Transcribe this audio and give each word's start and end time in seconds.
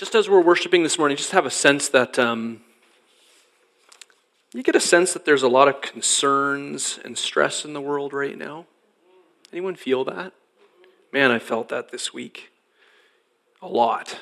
just 0.00 0.14
as 0.14 0.30
we're 0.30 0.40
worshiping 0.40 0.82
this 0.82 0.96
morning, 0.96 1.14
just 1.14 1.32
have 1.32 1.44
a 1.44 1.50
sense 1.50 1.90
that 1.90 2.18
um, 2.18 2.62
you 4.54 4.62
get 4.62 4.74
a 4.74 4.80
sense 4.80 5.12
that 5.12 5.26
there's 5.26 5.42
a 5.42 5.48
lot 5.48 5.68
of 5.68 5.82
concerns 5.82 6.98
and 7.04 7.18
stress 7.18 7.66
in 7.66 7.74
the 7.74 7.82
world 7.82 8.14
right 8.14 8.38
now. 8.38 8.64
Anyone 9.52 9.74
feel 9.74 10.02
that? 10.06 10.32
Man, 11.12 11.30
I 11.30 11.38
felt 11.38 11.68
that 11.68 11.92
this 11.92 12.14
week 12.14 12.50
a 13.60 13.68
lot. 13.68 14.20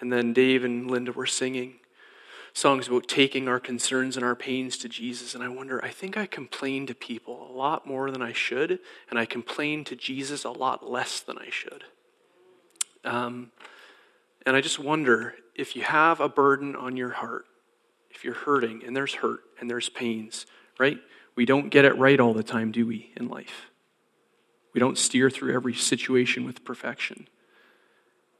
And 0.00 0.12
then 0.12 0.32
Dave 0.32 0.62
and 0.62 0.88
Linda 0.88 1.10
were 1.10 1.26
singing 1.26 1.80
songs 2.52 2.86
about 2.86 3.08
taking 3.08 3.48
our 3.48 3.58
concerns 3.58 4.16
and 4.16 4.24
our 4.24 4.36
pains 4.36 4.78
to 4.78 4.88
Jesus. 4.88 5.34
And 5.34 5.42
I 5.42 5.48
wonder, 5.48 5.84
I 5.84 5.90
think 5.90 6.16
I 6.16 6.26
complain 6.26 6.86
to 6.86 6.94
people 6.94 7.48
a 7.50 7.52
lot 7.52 7.88
more 7.88 8.08
than 8.12 8.22
I 8.22 8.32
should, 8.32 8.78
and 9.10 9.18
I 9.18 9.24
complain 9.24 9.82
to 9.82 9.96
Jesus 9.96 10.44
a 10.44 10.50
lot 10.50 10.88
less 10.88 11.18
than 11.18 11.38
I 11.38 11.50
should. 11.50 11.82
Um, 13.04 13.50
and 14.46 14.56
I 14.56 14.60
just 14.60 14.78
wonder 14.78 15.34
if 15.54 15.76
you 15.76 15.82
have 15.82 16.20
a 16.20 16.28
burden 16.28 16.76
on 16.76 16.96
your 16.96 17.10
heart, 17.10 17.46
if 18.10 18.24
you're 18.24 18.34
hurting 18.34 18.82
and 18.84 18.96
there's 18.96 19.14
hurt 19.14 19.40
and 19.60 19.70
there's 19.70 19.88
pains, 19.88 20.46
right? 20.78 20.98
We 21.36 21.44
don't 21.44 21.70
get 21.70 21.84
it 21.84 21.96
right 21.96 22.20
all 22.20 22.34
the 22.34 22.42
time, 22.42 22.72
do 22.72 22.86
we, 22.86 23.12
in 23.16 23.28
life? 23.28 23.70
We 24.72 24.80
don't 24.80 24.98
steer 24.98 25.30
through 25.30 25.54
every 25.54 25.74
situation 25.74 26.44
with 26.44 26.64
perfection. 26.64 27.28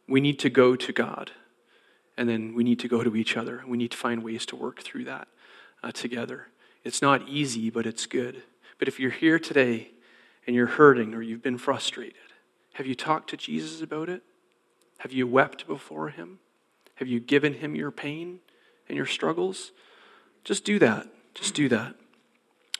We 0.09 0.20
need 0.20 0.38
to 0.41 0.51
go 0.51 0.77
to 0.77 0.93
God, 0.93 1.30
and 2.16 2.29
then 2.29 2.55
we 2.55 2.65
need 2.65 2.80
to 2.80 2.88
go 2.88 3.02
to 3.02 3.16
each 3.16 3.37
other. 3.37 3.62
We 3.66 3.79
need 3.79 3.93
to 3.93 3.96
find 3.96 4.23
ways 4.23 4.45
to 4.46 4.57
work 4.57 4.82
through 4.82 5.05
that 5.05 5.29
uh, 5.82 5.93
together. 5.93 6.48
It's 6.82 7.01
not 7.01 7.29
easy, 7.29 7.71
but 7.71 7.87
it's 7.87 8.07
good. 8.07 8.43
But 8.79 8.88
if 8.88 9.01
you're 9.01 9.10
here 9.10 9.38
today 9.38 9.91
and 10.46 10.55
you're 10.55 10.66
hurting 10.66 11.15
or 11.15 11.23
you've 11.23 11.43
been 11.43 11.59
frustrated, 11.59 12.16
have 12.74 12.87
you 12.87 12.95
talked 12.95 13.30
to 13.30 13.37
Jesus 13.37 13.80
about 13.80 14.09
it? 14.09 14.23
Have 14.98 15.12
you 15.12 15.27
wept 15.27 15.66
before 15.66 16.09
Him? 16.09 16.39
Have 16.97 17.09
you 17.09 17.21
given 17.21 17.55
Him 17.55 17.75
your 17.75 17.91
pain 17.91 18.41
and 18.89 18.97
your 18.97 19.07
struggles? 19.07 19.73
Just 20.45 20.65
do 20.65 20.79
that. 20.79 21.09
Just 21.35 21.55
do 21.55 21.68
that. 21.68 21.95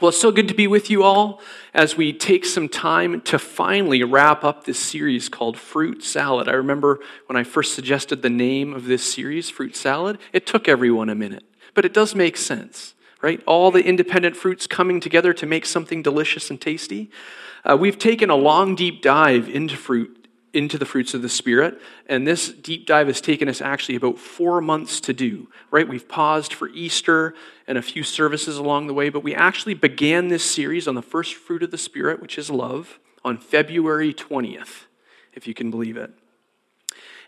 Well, 0.01 0.09
it's 0.09 0.21
so 0.21 0.33
good 0.33 0.49
to 0.49 0.55
be 0.55 0.67
with 0.67 0.91
you 0.91 1.05
all 1.05 1.41
as 1.73 1.97
we 1.97 2.13
take 2.13 2.45
some 2.45 2.69
time 2.69 3.21
to 3.23 3.39
finally 3.39 4.03
wrap 4.03 4.43
up 4.43 4.65
this 4.65 4.79
series 4.79 5.29
called 5.29 5.57
Fruit 5.57 6.03
Salad. 6.03 6.49
I 6.49 6.53
remember 6.55 6.99
when 7.27 7.37
I 7.37 7.45
first 7.45 7.75
suggested 7.75 8.21
the 8.21 8.29
name 8.29 8.75
of 8.75 8.87
this 8.87 9.05
series, 9.05 9.51
Fruit 9.51 9.77
Salad, 9.77 10.19
it 10.33 10.47
took 10.47 10.69
everyone 10.69 11.09
a 11.11 11.15
minute, 11.15 11.45
but 11.75 11.85
it 11.85 11.95
does 11.95 12.15
make 12.15 12.37
sense, 12.37 12.95
right? 13.23 13.41
All 13.47 13.71
the 13.71 13.85
independent 13.85 14.37
fruits 14.37 14.67
coming 14.67 14.99
together 14.99 15.33
to 15.33 15.47
make 15.47 15.65
something 15.65 16.03
delicious 16.03 16.51
and 16.51 16.61
tasty. 16.61 17.09
Uh, 17.65 17.77
we've 17.79 17.99
taken 17.99 18.31
a 18.31 18.37
long, 18.37 18.75
deep 18.75 19.01
dive 19.01 19.49
into 19.49 19.77
fruit 19.77 20.24
into 20.55 20.79
the 20.79 20.87
fruits 20.87 21.15
of 21.15 21.23
the 21.23 21.29
Spirit. 21.29 21.81
And 22.07 22.27
this 22.27 22.49
deep 22.49 22.87
dive 22.87 23.07
has 23.09 23.21
taken 23.21 23.49
us 23.49 23.61
actually 23.61 23.97
about 23.97 24.19
four 24.19 24.61
months 24.61 25.01
to 25.03 25.13
do, 25.13 25.49
right? 25.71 25.89
We've 25.89 26.09
paused 26.09 26.55
for 26.55 26.69
Easter 26.69 27.35
and 27.67 27.77
a 27.77 27.83
few 27.83 28.03
services 28.03 28.57
along 28.57 28.87
the 28.87 28.95
way, 28.95 29.09
but 29.09 29.25
we 29.25 29.35
actually 29.35 29.75
began 29.75 30.29
this 30.29 30.45
series 30.45 30.87
on 30.89 30.95
the 30.95 31.03
first 31.03 31.35
fruit 31.35 31.63
of 31.63 31.71
the 31.71 31.79
Spirit, 31.79 32.21
which 32.21 32.39
is 32.39 32.51
love, 32.51 32.99
on 33.25 33.39
February 33.39 34.13
20th, 34.13 34.85
if 35.33 35.47
you 35.47 35.55
can 35.55 35.71
believe 35.71 35.97
it. 35.97 36.13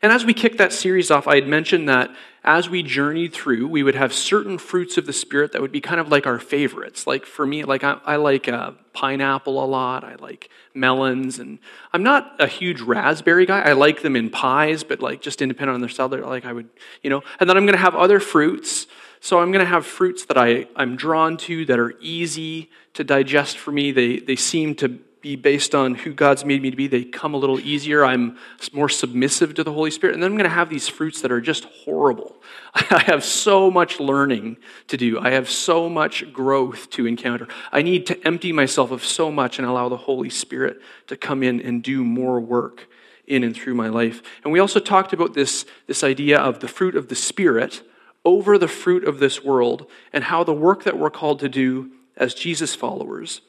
And 0.07 0.13
as 0.13 0.25
we 0.25 0.35
kicked 0.35 0.59
that 0.59 0.73
series 0.73 1.11
off, 1.11 1.27
I 1.27 1.35
had 1.35 1.49
mentioned 1.49 1.89
that 1.89 2.15
as 2.45 2.71
we 2.71 2.85
journeyed 2.85 3.33
through, 3.33 3.67
we 3.67 3.83
would 3.83 3.97
have 3.97 4.13
certain 4.13 4.57
fruits 4.57 4.97
of 4.97 5.05
the 5.05 5.13
Spirit 5.13 5.51
that 5.51 5.61
would 5.61 5.73
be 5.73 5.81
kind 5.81 5.99
of 5.99 6.11
like 6.11 6.29
our 6.29 6.39
favorites. 6.39 7.09
Like 7.09 7.27
for 7.27 7.45
me, 7.45 7.65
like 7.65 7.83
I, 7.83 7.99
I 8.05 8.15
like 8.15 8.47
uh, 8.47 8.71
pineapple 8.93 9.61
a 9.61 9.67
lot. 9.67 10.05
I 10.05 10.15
like 10.15 10.49
melons, 10.75 11.41
and 11.41 11.59
I'm 11.93 12.05
not 12.05 12.37
a 12.39 12.47
huge 12.47 12.83
raspberry 12.83 13.47
guy. 13.47 13.63
I 13.63 13.73
like 13.73 14.03
them 14.03 14.15
in 14.15 14.31
pies, 14.31 14.85
but 14.85 15.01
like 15.01 15.23
just 15.23 15.43
independent 15.43 15.75
on 15.75 15.81
their 15.81 15.91
salad, 15.91 16.21
like 16.21 16.45
I 16.45 16.53
would, 16.53 16.69
you 17.03 17.11
know. 17.11 17.25
And 17.41 17.51
then 17.51 17.57
I'm 17.57 17.67
going 17.67 17.75
to 17.75 17.83
have 17.83 17.97
other 17.97 18.21
fruits. 18.21 18.87
So 19.19 19.41
I'm 19.41 19.51
going 19.51 19.65
to 19.65 19.69
have 19.69 19.85
fruits 19.85 20.27
that 20.27 20.39
I, 20.39 20.69
I'm 20.77 20.95
drawn 20.95 21.37
to 21.39 21.65
that 21.65 21.81
are 21.81 21.95
easy 22.01 22.71
to 22.95 23.03
digest 23.03 23.59
for 23.59 23.73
me. 23.73 23.91
They, 23.91 24.21
they 24.21 24.37
seem 24.37 24.77
to 24.77 25.01
be 25.27 25.35
based 25.35 25.75
on 25.75 25.97
who 25.97 26.13
God's 26.13 26.45
made 26.45 26.63
me 26.63 26.71
to 26.71 26.77
be. 26.77 26.87
They 26.87 27.03
come 27.03 27.35
a 27.35 27.37
little 27.37 27.59
easier. 27.59 28.05
I'm 28.05 28.39
more 28.73 28.89
submissive 28.89 29.55
to 29.55 29.65
the 29.65 29.73
Holy 29.73 29.91
Spirit. 29.91 30.15
And 30.15 30.23
then 30.23 30.31
I'm 30.31 30.39
going 30.39 30.49
to 30.49 30.55
have 30.55 30.71
these 30.71 30.87
fruits 30.87 31.21
that 31.23 31.33
are 31.33 31.41
just 31.41 31.65
horrible. 31.65 32.37
I 32.75 33.03
have 33.07 33.25
so 33.25 33.69
much 33.69 33.99
learning 33.99 34.57
to 34.87 34.97
do, 34.97 35.19
I 35.19 35.31
have 35.31 35.51
so 35.51 35.89
much 35.89 36.33
growth 36.33 36.91
to 36.91 37.09
encounter. 37.09 37.49
I 37.73 37.83
need 37.83 38.07
to 38.07 38.25
empty 38.25 38.53
myself 38.53 38.93
of 38.93 39.05
so 39.05 39.33
much 39.33 39.59
and 39.59 39.67
allow 39.67 39.89
the 39.89 39.97
Holy 39.97 40.31
Spirit 40.31 40.81
to 41.09 41.17
come 41.17 41.43
in 41.43 41.61
and 41.61 41.83
do 41.83 42.05
more 42.05 42.39
work 42.39 42.87
in 43.27 43.43
and 43.43 43.57
through 43.57 43.75
my 43.75 43.89
life. 43.89 44.23
And 44.45 44.53
we 44.53 44.61
also 44.61 44.79
talked 44.79 45.13
about 45.13 45.35
this, 45.35 45.67
this 45.89 46.05
idea 46.05 46.39
of 46.39 46.61
the 46.61 46.69
fruit 46.69 46.95
of 46.95 47.09
the 47.09 47.17
Spirit 47.17 47.83
over 48.25 48.59
the 48.59 48.69
fruit 48.69 49.03
of 49.03 49.19
this 49.19 49.43
world 49.43 49.91
and 50.13 50.23
how 50.23 50.45
the 50.45 50.53
work 50.53 50.85
that 50.85 50.97
we're 50.97 51.11
called 51.11 51.41
to 51.41 51.49
do 51.49 51.91
as 52.17 52.33
Jesus 52.33 52.77
followers 52.77 53.41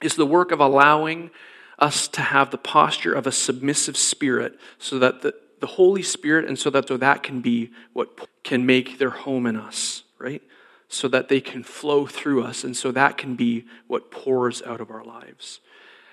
is 0.00 0.16
the 0.16 0.26
work 0.26 0.52
of 0.52 0.60
allowing 0.60 1.30
us 1.78 2.08
to 2.08 2.22
have 2.22 2.50
the 2.50 2.58
posture 2.58 3.12
of 3.12 3.26
a 3.26 3.32
submissive 3.32 3.96
spirit 3.96 4.58
so 4.78 4.98
that 4.98 5.22
the, 5.22 5.34
the 5.60 5.66
Holy 5.66 6.02
Spirit 6.02 6.46
and 6.46 6.58
so 6.58 6.70
that 6.70 6.88
so 6.88 6.96
that 6.96 7.22
can 7.22 7.40
be 7.40 7.70
what 7.92 8.28
can 8.42 8.64
make 8.64 8.98
their 8.98 9.10
home 9.10 9.46
in 9.46 9.56
us, 9.56 10.04
right? 10.18 10.42
So 10.88 11.08
that 11.08 11.28
they 11.28 11.40
can 11.40 11.62
flow 11.62 12.06
through 12.06 12.44
us 12.44 12.64
and 12.64 12.76
so 12.76 12.92
that 12.92 13.18
can 13.18 13.36
be 13.36 13.66
what 13.86 14.10
pours 14.10 14.62
out 14.62 14.80
of 14.80 14.90
our 14.90 15.04
lives. 15.04 15.60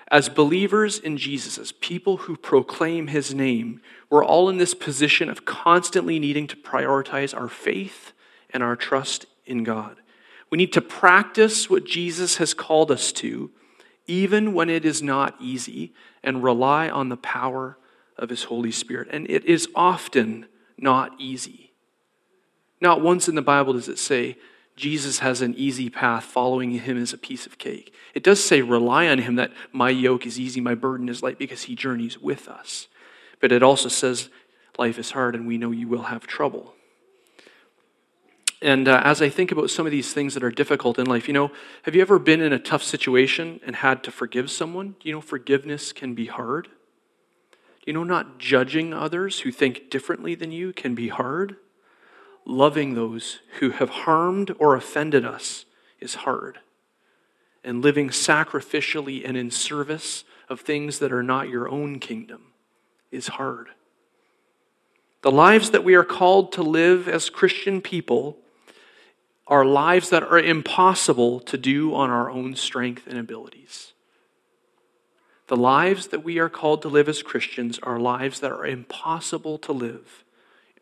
As 0.08 0.28
believers 0.28 0.98
in 0.98 1.16
Jesus, 1.16 1.56
as 1.56 1.72
people 1.72 2.18
who 2.18 2.36
proclaim 2.36 3.06
his 3.06 3.34
name, 3.34 3.80
we're 4.10 4.24
all 4.24 4.50
in 4.50 4.58
this 4.58 4.74
position 4.74 5.30
of 5.30 5.46
constantly 5.46 6.18
needing 6.18 6.46
to 6.48 6.56
prioritize 6.56 7.34
our 7.34 7.48
faith 7.48 8.12
and 8.50 8.62
our 8.62 8.76
trust 8.76 9.26
in 9.46 9.64
God. 9.64 9.96
We 10.50 10.58
need 10.58 10.72
to 10.74 10.82
practice 10.82 11.70
what 11.70 11.84
Jesus 11.86 12.36
has 12.36 12.52
called 12.52 12.90
us 12.90 13.12
to 13.12 13.50
even 14.06 14.52
when 14.52 14.68
it 14.68 14.84
is 14.84 15.02
not 15.02 15.34
easy, 15.40 15.92
and 16.22 16.42
rely 16.42 16.88
on 16.88 17.08
the 17.08 17.16
power 17.16 17.78
of 18.16 18.30
His 18.30 18.44
Holy 18.44 18.70
Spirit. 18.70 19.08
And 19.10 19.28
it 19.30 19.44
is 19.44 19.68
often 19.74 20.46
not 20.78 21.12
easy. 21.18 21.72
Not 22.80 23.00
once 23.00 23.28
in 23.28 23.34
the 23.34 23.42
Bible 23.42 23.72
does 23.74 23.88
it 23.88 23.98
say 23.98 24.36
Jesus 24.76 25.20
has 25.20 25.40
an 25.40 25.54
easy 25.54 25.88
path, 25.88 26.24
following 26.24 26.72
Him 26.72 26.96
is 26.96 27.12
a 27.12 27.18
piece 27.18 27.46
of 27.46 27.58
cake. 27.58 27.94
It 28.12 28.24
does 28.24 28.42
say 28.42 28.60
rely 28.60 29.06
on 29.08 29.18
Him, 29.18 29.36
that 29.36 29.52
my 29.72 29.90
yoke 29.90 30.26
is 30.26 30.40
easy, 30.40 30.60
my 30.60 30.74
burden 30.74 31.08
is 31.08 31.22
light, 31.22 31.38
because 31.38 31.62
He 31.64 31.74
journeys 31.74 32.18
with 32.18 32.48
us. 32.48 32.88
But 33.40 33.52
it 33.52 33.62
also 33.62 33.88
says 33.88 34.30
life 34.78 34.98
is 34.98 35.12
hard, 35.12 35.34
and 35.34 35.46
we 35.46 35.58
know 35.58 35.70
you 35.70 35.88
will 35.88 36.04
have 36.04 36.26
trouble. 36.26 36.74
And 38.64 38.88
uh, 38.88 39.02
as 39.04 39.20
I 39.20 39.28
think 39.28 39.52
about 39.52 39.68
some 39.68 39.84
of 39.84 39.92
these 39.92 40.14
things 40.14 40.32
that 40.32 40.42
are 40.42 40.50
difficult 40.50 40.98
in 40.98 41.04
life, 41.04 41.28
you 41.28 41.34
know, 41.34 41.52
have 41.82 41.94
you 41.94 42.00
ever 42.00 42.18
been 42.18 42.40
in 42.40 42.50
a 42.50 42.58
tough 42.58 42.82
situation 42.82 43.60
and 43.66 43.76
had 43.76 44.02
to 44.04 44.10
forgive 44.10 44.50
someone? 44.50 44.96
You 45.02 45.12
know 45.12 45.20
forgiveness 45.20 45.92
can 45.92 46.14
be 46.14 46.26
hard? 46.26 46.68
You 47.86 47.92
know 47.92 48.04
not 48.04 48.38
judging 48.38 48.94
others 48.94 49.40
who 49.40 49.52
think 49.52 49.90
differently 49.90 50.34
than 50.34 50.50
you 50.50 50.72
can 50.72 50.94
be 50.94 51.08
hard? 51.08 51.56
Loving 52.46 52.94
those 52.94 53.40
who 53.58 53.68
have 53.68 53.90
harmed 53.90 54.54
or 54.58 54.74
offended 54.74 55.26
us 55.26 55.66
is 56.00 56.14
hard. 56.14 56.60
And 57.62 57.82
living 57.82 58.08
sacrificially 58.08 59.28
and 59.28 59.36
in 59.36 59.50
service 59.50 60.24
of 60.48 60.62
things 60.62 61.00
that 61.00 61.12
are 61.12 61.22
not 61.22 61.50
your 61.50 61.68
own 61.68 61.98
kingdom 61.98 62.52
is 63.10 63.26
hard. 63.28 63.68
The 65.20 65.30
lives 65.30 65.70
that 65.72 65.84
we 65.84 65.94
are 65.94 66.04
called 66.04 66.50
to 66.52 66.62
live 66.62 67.06
as 67.06 67.28
Christian 67.28 67.82
people 67.82 68.38
are 69.46 69.64
lives 69.64 70.10
that 70.10 70.22
are 70.22 70.38
impossible 70.38 71.40
to 71.40 71.58
do 71.58 71.94
on 71.94 72.10
our 72.10 72.30
own 72.30 72.56
strength 72.56 73.06
and 73.06 73.18
abilities. 73.18 73.92
The 75.48 75.56
lives 75.56 76.06
that 76.08 76.24
we 76.24 76.38
are 76.38 76.48
called 76.48 76.80
to 76.82 76.88
live 76.88 77.08
as 77.08 77.22
Christians 77.22 77.78
are 77.82 77.98
lives 77.98 78.40
that 78.40 78.50
are 78.50 78.66
impossible 78.66 79.58
to 79.58 79.72
live 79.72 80.24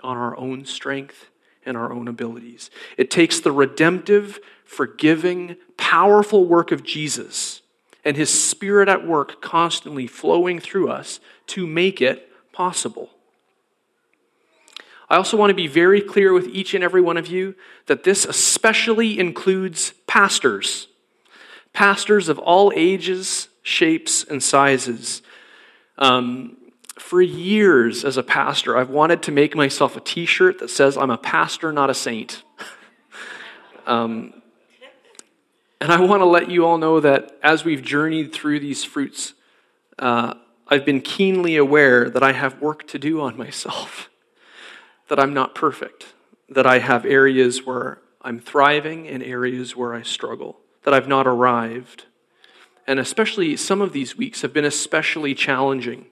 on 0.03 0.17
our 0.17 0.37
own 0.37 0.65
strength 0.65 1.31
and 1.67 1.77
our 1.77 1.93
own 1.93 2.07
abilities. 2.07 2.71
It 2.97 3.11
takes 3.11 3.41
the 3.41 3.53
redemptive, 3.53 4.39
forgiving, 4.65 5.57
powerful 5.77 6.45
work 6.45 6.71
of 6.71 6.85
Jesus 6.85 7.63
and 8.05 8.17
his 8.17 8.31
spirit 8.31 8.89
at 8.89 9.07
work 9.07 9.41
constantly 9.43 10.07
flowing 10.07 10.59
through 10.59 10.91
us 10.91 11.21
to 11.49 11.67
make 11.67 12.01
it 12.01 12.29
possible. 12.53 13.11
I 15.13 15.17
also 15.17 15.37
want 15.37 15.51
to 15.51 15.55
be 15.55 15.67
very 15.67 16.01
clear 16.01 16.33
with 16.33 16.49
each 16.49 16.73
and 16.73 16.83
every 16.83 17.03
one 17.03 17.19
of 17.19 17.27
you 17.27 17.55
that 17.85 18.03
this 18.03 18.25
especially 18.25 19.21
includes 19.21 19.93
pastors. 20.07 20.89
Pastors 21.75 22.31
of 22.31 22.39
all 22.39 22.73
ages, 22.75 23.51
shapes, 23.63 24.25
and 24.25 24.43
sizes. 24.43 25.21
Um, 25.99 26.57
for 26.99 27.21
years 27.21 28.07
as 28.07 28.17
a 28.17 28.23
pastor, 28.23 28.75
I've 28.75 28.89
wanted 28.89 29.23
to 29.25 29.33
make 29.33 29.55
myself 29.55 29.99
a 29.99 30.01
t 30.01 30.25
shirt 30.25 30.59
that 30.61 30.71
says, 30.71 30.97
I'm 30.97 31.11
a 31.11 31.19
pastor, 31.19 31.73
not 31.73 31.91
a 31.91 31.95
saint. 31.95 32.43
um, 33.87 34.33
and 35.79 35.93
I 35.93 36.01
want 36.01 36.23
to 36.23 36.27
let 36.27 36.51
you 36.51 36.65
all 36.65 36.79
know 36.79 37.01
that 37.01 37.39
as 37.43 37.67
we've 37.67 37.83
journeyed 37.83 38.33
through 38.33 38.61
these 38.61 38.83
fruits, 38.83 39.35
uh, 39.99 40.33
I've 40.69 40.87
been 40.87 41.03
keenly 41.03 41.57
aware 41.57 42.09
that 42.09 42.23
I 42.23 42.33
have 42.33 42.63
work 42.63 42.89
to 42.89 42.99
do 42.99 43.21
on 43.21 43.37
myself. 43.37 44.09
That 45.13 45.21
I'm 45.21 45.35
not 45.35 45.55
perfect, 45.55 46.15
that 46.49 46.65
I 46.65 46.79
have 46.79 47.05
areas 47.05 47.67
where 47.67 47.99
I'm 48.23 48.41
thriving 48.41 49.07
and 49.07 49.23
areas 49.23 49.77
where 49.77 49.93
I 49.93 50.01
struggle, 50.01 50.61
that 50.85 50.95
I've 50.95 51.07
not 51.07 51.27
arrived. 51.27 52.07
And 52.87 52.99
especially 52.99 53.55
some 53.59 53.83
of 53.83 53.93
these 53.93 54.17
weeks 54.17 54.41
have 54.41 54.55
been 54.55 54.65
especially 54.65 55.35
challenging, 55.35 56.07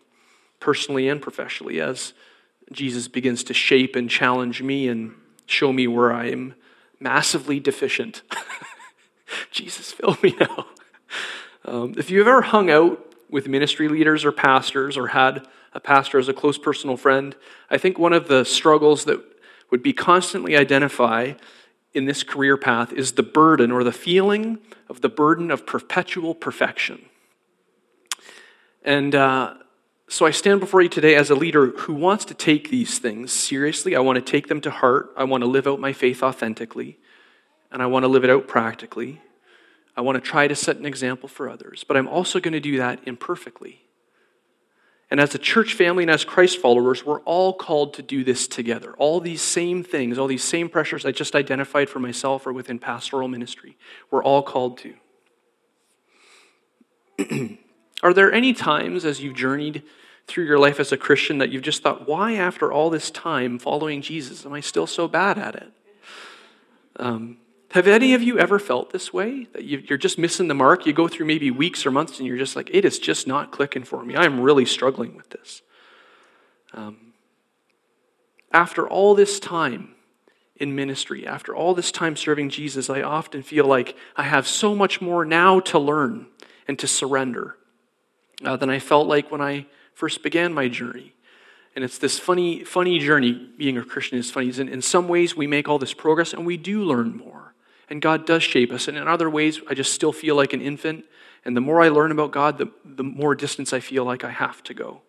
personally 0.59 1.09
and 1.09 1.23
professionally, 1.23 1.81
as 1.81 2.13
Jesus 2.73 3.09
begins 3.09 3.43
to 3.45 3.55
shape 3.55 3.97
and 3.97 4.11
challenge 4.11 4.61
me 4.63 4.87
and 4.87 5.15
show 5.47 5.73
me 5.73 5.87
where 5.87 6.13
I 6.13 6.27
am 6.27 6.55
massively 7.01 7.59
deficient. 7.59 8.21
Jesus, 9.51 9.93
fill 9.93 10.19
me 10.23 10.37
now. 10.39 10.67
Um, 11.65 11.95
if 11.97 12.11
you've 12.11 12.29
ever 12.29 12.43
hung 12.43 12.71
out 12.71 13.15
with 13.31 13.49
ministry 13.49 13.89
leaders 13.89 14.27
or 14.27 14.33
pastors 14.33 14.99
or 14.99 15.07
had 15.07 15.49
a 15.73 15.81
pastor 15.81 16.19
as 16.19 16.29
a 16.29 16.35
close 16.35 16.59
personal 16.59 16.97
friend, 16.97 17.37
I 17.71 17.79
think 17.79 17.99
one 17.99 18.13
of 18.13 18.29
the 18.29 18.45
struggles 18.45 19.05
that 19.05 19.21
would 19.71 19.83
be 19.83 19.93
constantly 19.93 20.57
identified 20.57 21.41
in 21.93 22.05
this 22.05 22.23
career 22.23 22.57
path 22.57 22.93
is 22.93 23.13
the 23.13 23.23
burden 23.23 23.71
or 23.71 23.85
the 23.85 23.93
feeling 23.93 24.59
of 24.89 25.01
the 25.01 25.09
burden 25.09 25.51
of 25.51 25.67
perpetual 25.67 26.35
perfection. 26.35 27.05
And 28.85 29.15
uh, 29.15 29.55
so 30.09 30.27
I 30.27 30.31
stand 30.31 30.61
before 30.61 30.83
you 30.83 30.89
today 30.89 31.15
as 31.15 31.31
a 31.31 31.35
leader 31.35 31.69
who 31.69 31.95
wants 31.95 32.25
to 32.27 32.35
take 32.35 32.71
these 32.71 32.99
things 32.99 33.33
seriously. 33.33 33.95
I 33.95 34.01
want 34.01 34.17
to 34.17 34.23
take 34.23 34.49
them 34.49 34.61
to 34.63 34.71
heart. 34.71 35.11
I 35.17 35.25
want 35.25 35.43
to 35.43 35.47
live 35.47 35.67
out 35.67 35.81
my 35.81 35.93
faith 35.93 36.23
authentically, 36.23 36.99
and 37.71 37.83
I 37.83 37.87
want 37.87 38.05
to 38.05 38.09
live 38.09 38.25
it 38.25 38.31
out 38.31 38.49
practically. 38.49 39.21
I 39.97 40.01
want 40.01 40.17
to 40.17 40.21
try 40.21 40.49
to 40.49 40.57
set 40.57 40.77
an 40.77 40.87
example 40.87 41.29
for 41.29 41.49
others, 41.49 41.85
but 41.87 41.97
I'm 41.97 42.09
also 42.09 42.41
going 42.41 42.55
to 42.55 42.61
do 42.61 42.79
that 42.79 43.01
imperfectly. 43.07 43.83
And 45.11 45.19
as 45.21 45.35
a 45.35 45.39
church 45.39 45.75
family 45.75 46.05
and 46.05 46.11
as 46.11 46.25
Christ 46.25 46.59
followers, 46.59 47.05
we're 47.05 47.21
all 47.23 47.53
called 47.53 47.95
to 47.95 48.03
do 48.03 48.23
this 48.23 48.47
together. 48.47 48.95
All 48.97 49.21
these 49.21 49.43
same 49.43 49.83
things, 49.83 50.19
all 50.19 50.29
these 50.29 50.45
same 50.45 50.69
pressures 50.69 51.05
I 51.05 51.11
just 51.11 51.35
identified 51.35 51.89
for 51.89 51.99
myself 51.99 52.47
or 52.47 52.53
within 52.53 52.79
pastoral 52.79 53.27
ministry, 53.27 53.77
we're 54.11 54.23
all 54.23 54.43
called 54.43 54.81
to. 57.19 57.59
Are 58.03 58.15
there 58.15 58.33
any 58.33 58.53
times 58.53 59.05
as 59.05 59.21
you've 59.21 59.37
journeyed 59.37 59.83
through 60.29 60.45
your 60.45 60.59
life 60.61 60.79
as 60.79 60.93
a 60.93 60.97
Christian 60.97 61.39
that 61.39 61.51
you've 61.51 61.63
just 61.63 61.83
thought, 61.83 62.07
why, 62.09 62.35
after 62.35 62.73
all 62.73 62.89
this 62.89 63.11
time 63.11 63.59
following 63.59 64.01
Jesus, 64.01 64.47
am 64.47 64.53
I 64.53 64.61
still 64.61 64.87
so 64.87 65.09
bad 65.09 65.39
at 65.39 65.57
it? 65.57 65.73
Um, 66.97 67.39
have 67.71 67.87
any 67.87 68.15
of 68.15 68.23
you 68.23 68.39
ever 68.39 68.59
felt 68.59 68.91
this 68.91 69.13
way? 69.13 69.47
That 69.53 69.65
you're 69.65 69.99
just 69.99 70.19
missing 70.19 70.49
the 70.49 70.55
mark? 70.55 70.87
You 70.87 70.93
go 70.93 71.07
through 71.07 71.27
maybe 71.27 71.51
weeks 71.51 71.87
or 71.87 71.93
months 71.93 72.19
and 72.19 72.27
you're 72.27 72.37
just 72.39 72.57
like, 72.57 72.69
it 72.73 72.85
is 72.85 72.99
just 72.99 73.27
not 73.29 73.53
clicking 73.53 73.85
for 73.85 74.05
me. 74.05 74.17
I'm 74.17 74.41
really 74.41 74.65
struggling 74.65 75.17
with 75.17 75.31
this. 75.31 75.63
Um, 76.73 77.13
after 78.51 78.89
all 78.89 79.15
this 79.15 79.39
time 79.39 79.95
in 80.57 80.75
ministry, 80.75 81.25
after 81.25 81.55
all 81.55 81.75
this 81.75 81.93
time 81.93 82.17
serving 82.17 82.51
Jesus, 82.51 82.91
I 82.91 83.03
often 83.03 83.43
feel 83.43 83.67
like 83.67 83.97
I 84.17 84.25
have 84.25 84.49
so 84.49 84.75
much 84.75 85.01
more 85.01 85.25
now 85.25 85.61
to 85.61 85.79
learn 85.79 86.27
and 86.67 86.77
to 86.81 86.89
surrender 86.89 87.57
uh, 88.45 88.57
than 88.57 88.69
I 88.69 88.81
felt 88.81 89.07
like 89.07 89.31
when 89.31 89.41
I 89.41 89.67
first 89.95 90.25
began 90.25 90.53
my 90.53 90.67
journey. 90.67 91.15
And 91.77 91.85
it's 91.85 91.99
this 91.99 92.19
funny, 92.19 92.65
funny 92.65 92.99
journey. 92.99 93.49
Being 93.57 93.79
a 93.79 93.85
Christian 93.85 94.19
is 94.19 94.31
funny. 94.31 94.53
In, 94.59 94.69
in 94.69 94.83
some 94.83 95.07
ways, 95.07 95.37
we 95.37 95.47
make 95.47 95.69
all 95.69 95.79
this 95.79 95.95
progress 95.95 96.33
and 96.33 96.45
we 96.45 96.57
do 96.57 96.83
learn 96.83 97.17
more. 97.17 97.50
And 97.91 98.01
God 98.01 98.25
does 98.25 98.45
shape 98.45 98.73
us. 98.73 98.87
And 98.87 98.97
in 98.97 99.09
other 99.09 99.29
ways, 99.29 99.61
I 99.69 99.75
just 99.75 99.93
still 99.93 100.13
feel 100.13 100.37
like 100.37 100.53
an 100.53 100.63
infant. 100.63 101.05
And 101.45 101.57
the 101.57 101.61
more 101.61 101.83
I 101.83 101.89
learn 101.89 102.13
about 102.13 102.31
God, 102.31 102.57
the, 102.57 102.71
the 102.85 103.03
more 103.03 103.35
distance 103.35 103.73
I 103.73 103.81
feel 103.81 104.05
like 104.05 104.23
I 104.23 104.31
have 104.31 104.63
to 104.65 104.75
go. 104.75 105.03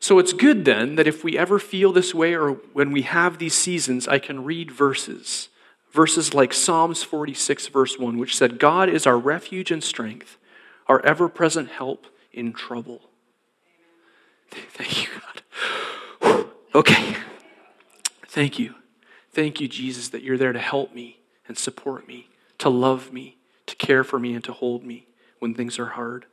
So 0.00 0.18
it's 0.18 0.32
good 0.32 0.64
then 0.64 0.96
that 0.96 1.06
if 1.06 1.24
we 1.24 1.38
ever 1.38 1.58
feel 1.58 1.92
this 1.92 2.12
way 2.12 2.34
or 2.34 2.52
when 2.72 2.90
we 2.90 3.02
have 3.02 3.38
these 3.38 3.54
seasons, 3.54 4.08
I 4.08 4.18
can 4.18 4.44
read 4.44 4.70
verses. 4.70 5.48
Verses 5.92 6.34
like 6.34 6.52
Psalms 6.52 7.02
46, 7.02 7.68
verse 7.68 7.98
1, 7.98 8.18
which 8.18 8.36
said, 8.36 8.58
God 8.58 8.90
is 8.90 9.06
our 9.06 9.16
refuge 9.16 9.70
and 9.70 9.82
strength, 9.82 10.36
our 10.88 11.04
ever 11.06 11.28
present 11.28 11.70
help 11.70 12.06
in 12.32 12.52
trouble. 12.52 13.00
Amen. 14.52 14.66
Thank 14.70 15.02
you, 15.02 15.08
God. 16.20 16.46
Okay. 16.74 17.16
Thank 18.26 18.58
you. 18.58 18.74
Thank 19.32 19.60
you, 19.60 19.68
Jesus, 19.68 20.08
that 20.10 20.22
you're 20.22 20.36
there 20.36 20.52
to 20.52 20.58
help 20.58 20.94
me 20.94 21.20
and 21.48 21.58
support 21.58 22.06
me, 22.06 22.28
to 22.58 22.68
love 22.68 23.12
me, 23.12 23.36
to 23.66 23.76
care 23.76 24.04
for 24.04 24.18
me, 24.18 24.34
and 24.34 24.44
to 24.44 24.52
hold 24.52 24.84
me 24.84 25.06
when 25.38 25.54
things 25.54 25.78
are 25.78 25.86
hard. 25.86 26.26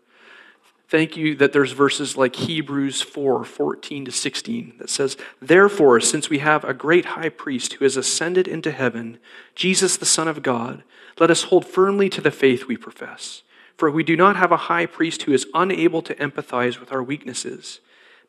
Thank 0.94 1.18
you 1.18 1.34
that 1.36 1.54
there's 1.54 1.72
verses 1.72 2.18
like 2.18 2.36
Hebrews 2.36 3.02
4 3.02 3.44
14 3.44 4.06
to 4.06 4.12
16 4.12 4.76
that 4.78 4.92
says, 4.92 5.18
Therefore, 5.42 6.00
since 6.00 6.30
we 6.30 6.38
have 6.40 6.64
a 6.64 6.74
great 6.74 7.06
high 7.06 7.30
priest 7.30 7.74
who 7.74 7.86
has 7.86 7.98
ascended 7.98 8.48
into 8.48 8.72
heaven, 8.72 9.18
Jesus 9.56 9.98
the 9.98 10.06
Son 10.06 10.28
of 10.28 10.44
God, 10.44 10.84
let 11.20 11.32
us 11.32 11.44
hold 11.44 11.66
firmly 11.66 12.10
to 12.10 12.22
the 12.22 12.30
faith 12.32 12.68
we 12.68 12.78
profess. 12.78 13.42
For 13.76 13.90
we 13.90 14.04
do 14.04 14.16
not 14.16 14.36
have 14.36 14.52
a 14.52 14.58
high 14.58 14.86
priest 14.86 15.24
who 15.24 15.34
is 15.34 15.48
unable 15.54 16.02
to 16.04 16.16
empathize 16.16 16.80
with 16.80 16.92
our 16.92 17.02
weaknesses, 17.02 17.80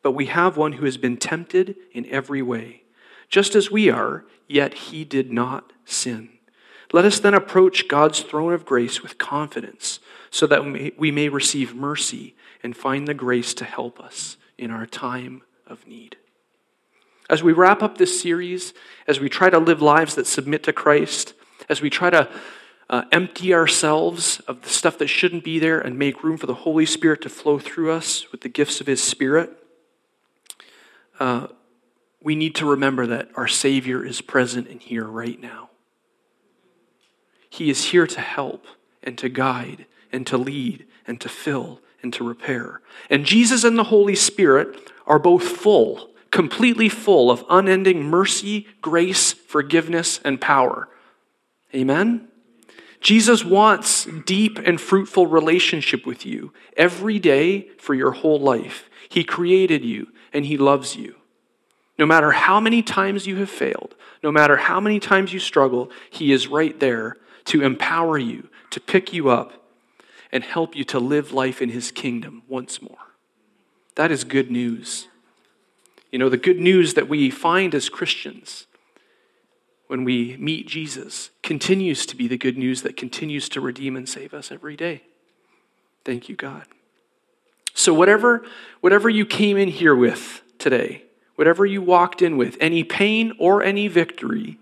but 0.01 0.13
we 0.13 0.25
have 0.25 0.57
one 0.57 0.73
who 0.73 0.85
has 0.85 0.97
been 0.97 1.17
tempted 1.17 1.75
in 1.91 2.05
every 2.07 2.41
way, 2.41 2.81
just 3.29 3.55
as 3.55 3.69
we 3.69 3.89
are, 3.89 4.25
yet 4.47 4.73
he 4.73 5.05
did 5.05 5.31
not 5.31 5.71
sin. 5.85 6.29
Let 6.93 7.05
us 7.05 7.19
then 7.19 7.33
approach 7.33 7.87
God's 7.87 8.21
throne 8.21 8.53
of 8.53 8.65
grace 8.65 9.01
with 9.01 9.17
confidence 9.17 9.99
so 10.29 10.47
that 10.47 10.93
we 10.97 11.11
may 11.11 11.29
receive 11.29 11.75
mercy 11.75 12.35
and 12.61 12.75
find 12.75 13.07
the 13.07 13.13
grace 13.13 13.53
to 13.55 13.65
help 13.65 13.99
us 13.99 14.37
in 14.57 14.71
our 14.71 14.85
time 14.85 15.41
of 15.67 15.87
need. 15.87 16.17
As 17.29 17.41
we 17.41 17.53
wrap 17.53 17.81
up 17.81 17.97
this 17.97 18.21
series, 18.21 18.73
as 19.07 19.19
we 19.19 19.29
try 19.29 19.49
to 19.49 19.57
live 19.57 19.81
lives 19.81 20.15
that 20.15 20.27
submit 20.27 20.63
to 20.63 20.73
Christ, 20.73 21.33
as 21.69 21.81
we 21.81 21.89
try 21.89 22.09
to 22.11 22.29
uh, 22.89 23.03
empty 23.11 23.53
ourselves 23.53 24.39
of 24.41 24.61
the 24.61 24.69
stuff 24.69 24.97
that 24.99 25.07
shouldn't 25.07 25.43
be 25.43 25.57
there 25.57 25.79
and 25.79 25.97
make 25.97 26.23
room 26.23 26.37
for 26.37 26.45
the 26.45 26.53
Holy 26.53 26.85
Spirit 26.85 27.21
to 27.21 27.29
flow 27.29 27.57
through 27.57 27.91
us 27.91 28.31
with 28.31 28.41
the 28.41 28.49
gifts 28.49 28.79
of 28.79 28.87
His 28.87 29.01
Spirit, 29.01 29.51
uh, 31.19 31.47
we 32.21 32.35
need 32.35 32.55
to 32.55 32.65
remember 32.65 33.07
that 33.07 33.29
our 33.35 33.47
Savior 33.47 34.05
is 34.05 34.21
present 34.21 34.67
and 34.67 34.81
here 34.81 35.05
right 35.05 35.39
now. 35.39 35.69
He 37.55 37.69
is 37.69 37.85
here 37.85 38.05
to 38.05 38.19
help 38.19 38.67
and 39.01 39.17
to 39.17 39.29
guide 39.29 39.85
and 40.11 40.27
to 40.27 40.37
lead 40.37 40.85
and 41.07 41.21
to 41.21 41.29
fill 41.29 41.79
and 42.03 42.11
to 42.11 42.27
repair. 42.27 42.81
And 43.09 43.25
Jesus 43.25 43.63
and 43.63 43.79
the 43.79 43.85
Holy 43.85 44.13
Spirit 44.13 44.91
are 45.07 45.19
both 45.19 45.43
full, 45.43 46.09
completely 46.31 46.89
full 46.89 47.31
of 47.31 47.45
unending 47.49 48.03
mercy, 48.03 48.67
grace, 48.81 49.31
forgiveness, 49.31 50.19
and 50.25 50.41
power. 50.41 50.89
Amen? 51.73 52.27
Jesus 52.99 53.45
wants 53.45 54.03
deep 54.25 54.59
and 54.59 54.81
fruitful 54.81 55.27
relationship 55.27 56.05
with 56.05 56.25
you 56.25 56.51
every 56.75 57.19
day 57.19 57.69
for 57.77 57.93
your 57.93 58.11
whole 58.11 58.39
life. 58.39 58.89
He 59.07 59.23
created 59.23 59.85
you 59.85 60.09
and 60.33 60.45
he 60.45 60.57
loves 60.57 60.97
you. 60.97 61.15
No 61.97 62.05
matter 62.05 62.31
how 62.31 62.59
many 62.59 62.83
times 62.83 63.25
you 63.25 63.37
have 63.37 63.49
failed, 63.49 63.95
no 64.21 64.29
matter 64.29 64.57
how 64.57 64.81
many 64.81 64.99
times 64.99 65.31
you 65.31 65.39
struggle, 65.39 65.89
he 66.09 66.33
is 66.33 66.49
right 66.49 66.77
there 66.81 67.15
to 67.45 67.61
empower 67.61 68.17
you, 68.17 68.49
to 68.71 68.79
pick 68.79 69.13
you 69.13 69.29
up, 69.29 69.53
and 70.31 70.43
help 70.43 70.75
you 70.75 70.83
to 70.85 70.99
live 70.99 71.31
life 71.31 71.61
in 71.61 71.69
His 71.69 71.91
kingdom 71.91 72.43
once 72.47 72.81
more. 72.81 72.97
That 73.95 74.11
is 74.11 74.23
good 74.23 74.51
news. 74.51 75.07
You 76.11 76.19
know, 76.19 76.29
the 76.29 76.37
good 76.37 76.59
news 76.59 76.93
that 76.93 77.07
we 77.07 77.29
find 77.29 77.73
as 77.73 77.89
Christians 77.89 78.67
when 79.87 80.03
we 80.03 80.35
meet 80.37 80.67
Jesus 80.67 81.29
continues 81.43 82.05
to 82.07 82.15
be 82.15 82.27
the 82.27 82.37
good 82.37 82.57
news 82.57 82.81
that 82.81 82.97
continues 82.97 83.47
to 83.49 83.61
redeem 83.61 83.95
and 83.95 84.09
save 84.09 84.33
us 84.33 84.51
every 84.51 84.75
day. 84.75 85.03
Thank 86.03 86.27
you, 86.29 86.35
God. 86.35 86.65
So, 87.73 87.93
whatever, 87.93 88.45
whatever 88.81 89.09
you 89.09 89.25
came 89.25 89.57
in 89.57 89.67
here 89.67 89.95
with 89.95 90.41
today, 90.57 91.03
whatever 91.35 91.65
you 91.65 91.81
walked 91.81 92.21
in 92.21 92.37
with, 92.37 92.57
any 92.59 92.83
pain 92.83 93.33
or 93.37 93.61
any 93.61 93.87
victory, 93.87 94.57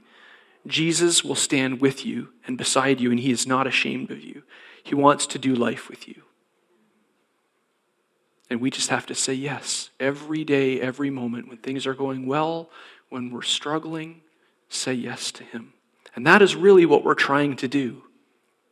Jesus 0.66 1.24
will 1.24 1.36
stand 1.36 1.82
with 1.82 2.06
you 2.06 2.30
and 2.48 2.58
beside 2.58 3.02
you, 3.02 3.12
and 3.12 3.20
he 3.20 3.32
is 3.32 3.46
not 3.46 3.68
ashamed 3.68 4.12
of 4.12 4.24
you. 4.24 4.44
He 4.84 4.96
wants 4.96 5.26
to 5.28 5.40
do 5.40 5.54
life 5.56 5.90
with 5.90 6.08
you. 6.08 6.24
And 8.50 8.62
we 8.62 8.70
just 8.70 8.90
have 8.90 9.06
to 9.08 9.16
say 9.16 9.34
yes 9.34 9.90
every 10.00 10.44
day, 10.44 10.80
every 10.80 11.10
moment. 11.10 11.48
When 11.48 11.58
things 11.58 11.88
are 11.88 11.94
going 11.94 12.28
well, 12.28 12.70
when 13.10 13.32
we're 13.32 13.42
struggling, 13.42 14.22
say 14.70 14.94
yes 14.94 15.32
to 15.34 15.44
him. 15.44 15.74
And 16.16 16.26
that 16.28 16.42
is 16.42 16.56
really 16.56 16.86
what 16.86 17.04
we're 17.04 17.16
trying 17.16 17.56
to 17.58 17.68
do. 17.68 18.04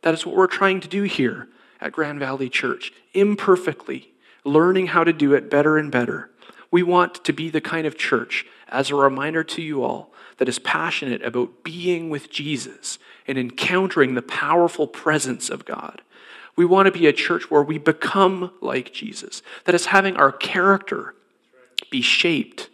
That 0.02 0.14
is 0.14 0.24
what 0.24 0.36
we're 0.36 0.46
trying 0.46 0.80
to 0.80 0.88
do 0.88 1.02
here 1.02 1.48
at 1.80 1.92
Grand 1.92 2.20
Valley 2.20 2.48
Church, 2.48 2.92
imperfectly, 3.12 4.12
learning 4.44 4.88
how 4.88 5.04
to 5.04 5.12
do 5.12 5.34
it 5.34 5.50
better 5.50 5.78
and 5.78 5.90
better. 5.90 6.30
We 6.70 6.82
want 6.82 7.24
to 7.24 7.32
be 7.32 7.50
the 7.50 7.60
kind 7.60 7.86
of 7.86 7.98
church, 7.98 8.46
as 8.68 8.90
a 8.90 8.94
reminder 8.94 9.44
to 9.44 9.62
you 9.62 9.82
all, 9.82 10.12
that 10.38 10.48
is 10.48 10.58
passionate 10.58 11.22
about 11.22 11.62
being 11.62 12.10
with 12.10 12.30
Jesus 12.30 12.98
and 13.26 13.38
encountering 13.38 14.14
the 14.14 14.22
powerful 14.22 14.86
presence 14.86 15.50
of 15.50 15.64
God. 15.64 16.02
We 16.56 16.64
want 16.64 16.86
to 16.86 16.92
be 16.92 17.06
a 17.06 17.12
church 17.12 17.50
where 17.50 17.62
we 17.62 17.78
become 17.78 18.52
like 18.60 18.92
Jesus, 18.92 19.42
that 19.64 19.74
is 19.74 19.86
having 19.86 20.16
our 20.16 20.32
character 20.32 21.14
be 21.90 22.02
shaped 22.02 22.68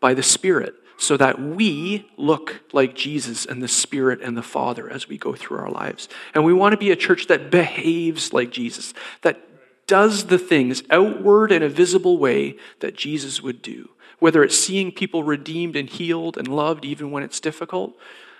by 0.00 0.14
the 0.14 0.22
Spirit 0.22 0.74
so 0.96 1.16
that 1.16 1.40
we 1.40 2.08
look 2.16 2.62
like 2.72 2.94
Jesus 2.94 3.46
and 3.46 3.62
the 3.62 3.68
Spirit 3.68 4.20
and 4.22 4.36
the 4.36 4.42
Father 4.42 4.88
as 4.88 5.08
we 5.08 5.18
go 5.18 5.34
through 5.34 5.58
our 5.58 5.70
lives. 5.70 6.08
And 6.34 6.44
we 6.44 6.52
want 6.52 6.72
to 6.72 6.78
be 6.78 6.90
a 6.90 6.96
church 6.96 7.26
that 7.26 7.50
behaves 7.50 8.32
like 8.32 8.50
Jesus, 8.50 8.94
that 9.22 9.40
does 9.86 10.26
the 10.26 10.38
things 10.38 10.82
outward 10.90 11.52
in 11.52 11.62
a 11.62 11.68
visible 11.68 12.18
way 12.18 12.56
that 12.80 12.96
Jesus 12.96 13.42
would 13.42 13.60
do. 13.60 13.90
Whether 14.18 14.42
it's 14.44 14.58
seeing 14.58 14.92
people 14.92 15.22
redeemed 15.22 15.76
and 15.76 15.88
healed 15.88 16.36
and 16.36 16.48
loved 16.48 16.84
even 16.84 17.10
when 17.10 17.22
it's 17.22 17.40
difficult, 17.40 17.96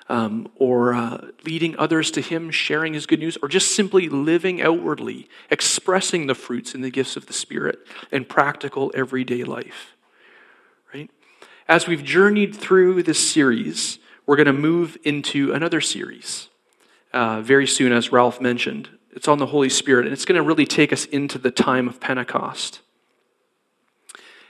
um, 0.08 0.48
or 0.56 0.94
uh, 0.94 1.28
leading 1.44 1.76
others 1.78 2.10
to 2.12 2.20
Him, 2.20 2.50
sharing 2.50 2.94
His 2.94 3.06
good 3.06 3.20
news, 3.20 3.38
or 3.42 3.48
just 3.48 3.74
simply 3.74 4.08
living 4.08 4.60
outwardly, 4.60 5.28
expressing 5.50 6.26
the 6.26 6.34
fruits 6.34 6.74
and 6.74 6.84
the 6.84 6.90
gifts 6.90 7.16
of 7.16 7.26
the 7.26 7.32
Spirit 7.32 7.78
in 8.10 8.24
practical 8.24 8.92
everyday 8.94 9.44
life. 9.44 9.96
Right? 10.92 11.10
As 11.68 11.86
we've 11.86 12.04
journeyed 12.04 12.54
through 12.54 13.02
this 13.02 13.30
series, 13.30 13.98
we're 14.26 14.36
going 14.36 14.46
to 14.46 14.52
move 14.52 14.98
into 15.04 15.52
another 15.52 15.80
series 15.80 16.48
uh, 17.12 17.40
very 17.40 17.66
soon, 17.66 17.92
as 17.92 18.12
Ralph 18.12 18.40
mentioned. 18.40 18.90
It's 19.12 19.28
on 19.28 19.38
the 19.38 19.46
Holy 19.46 19.68
Spirit, 19.68 20.06
and 20.06 20.12
it's 20.12 20.24
going 20.24 20.36
to 20.36 20.42
really 20.42 20.66
take 20.66 20.92
us 20.92 21.04
into 21.06 21.38
the 21.38 21.50
time 21.50 21.88
of 21.88 22.00
Pentecost. 22.00 22.80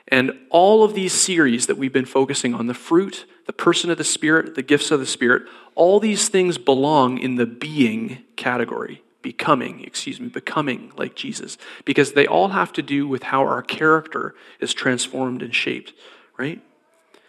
And 0.08 0.32
all 0.50 0.84
of 0.84 0.94
these 0.94 1.12
series 1.12 1.66
that 1.66 1.78
we've 1.78 1.92
been 1.92 2.04
focusing 2.04 2.54
on 2.54 2.66
the 2.66 2.75
fruit, 2.75 3.26
the 3.46 3.52
person 3.52 3.90
of 3.90 3.99
the 3.99 4.04
Spirit, 4.04 4.54
the 4.54 4.62
gifts 4.62 4.90
of 4.90 5.00
the 5.00 5.06
Spirit 5.06 5.44
all 5.75 6.00
these 6.00 6.28
things 6.28 6.58
belong 6.58 7.18
in 7.18 7.34
the 7.37 7.46
being 7.46 8.23
category. 8.37 9.02
Becoming, 9.23 9.82
excuse 9.82 10.20
me, 10.20 10.28
becoming 10.28 10.92
like 10.96 11.14
Jesus. 11.14 11.56
Because 11.84 12.12
they 12.12 12.26
all 12.26 12.49
have 12.49 12.73
to 12.75 12.82
do 12.82 13.08
with 13.08 13.25
how 13.25 13.40
our 13.40 13.62
character 13.62 14.34
is 14.61 14.75
transformed 14.75 15.42
and 15.42 15.54
shaped, 15.54 15.94
right? 16.37 16.61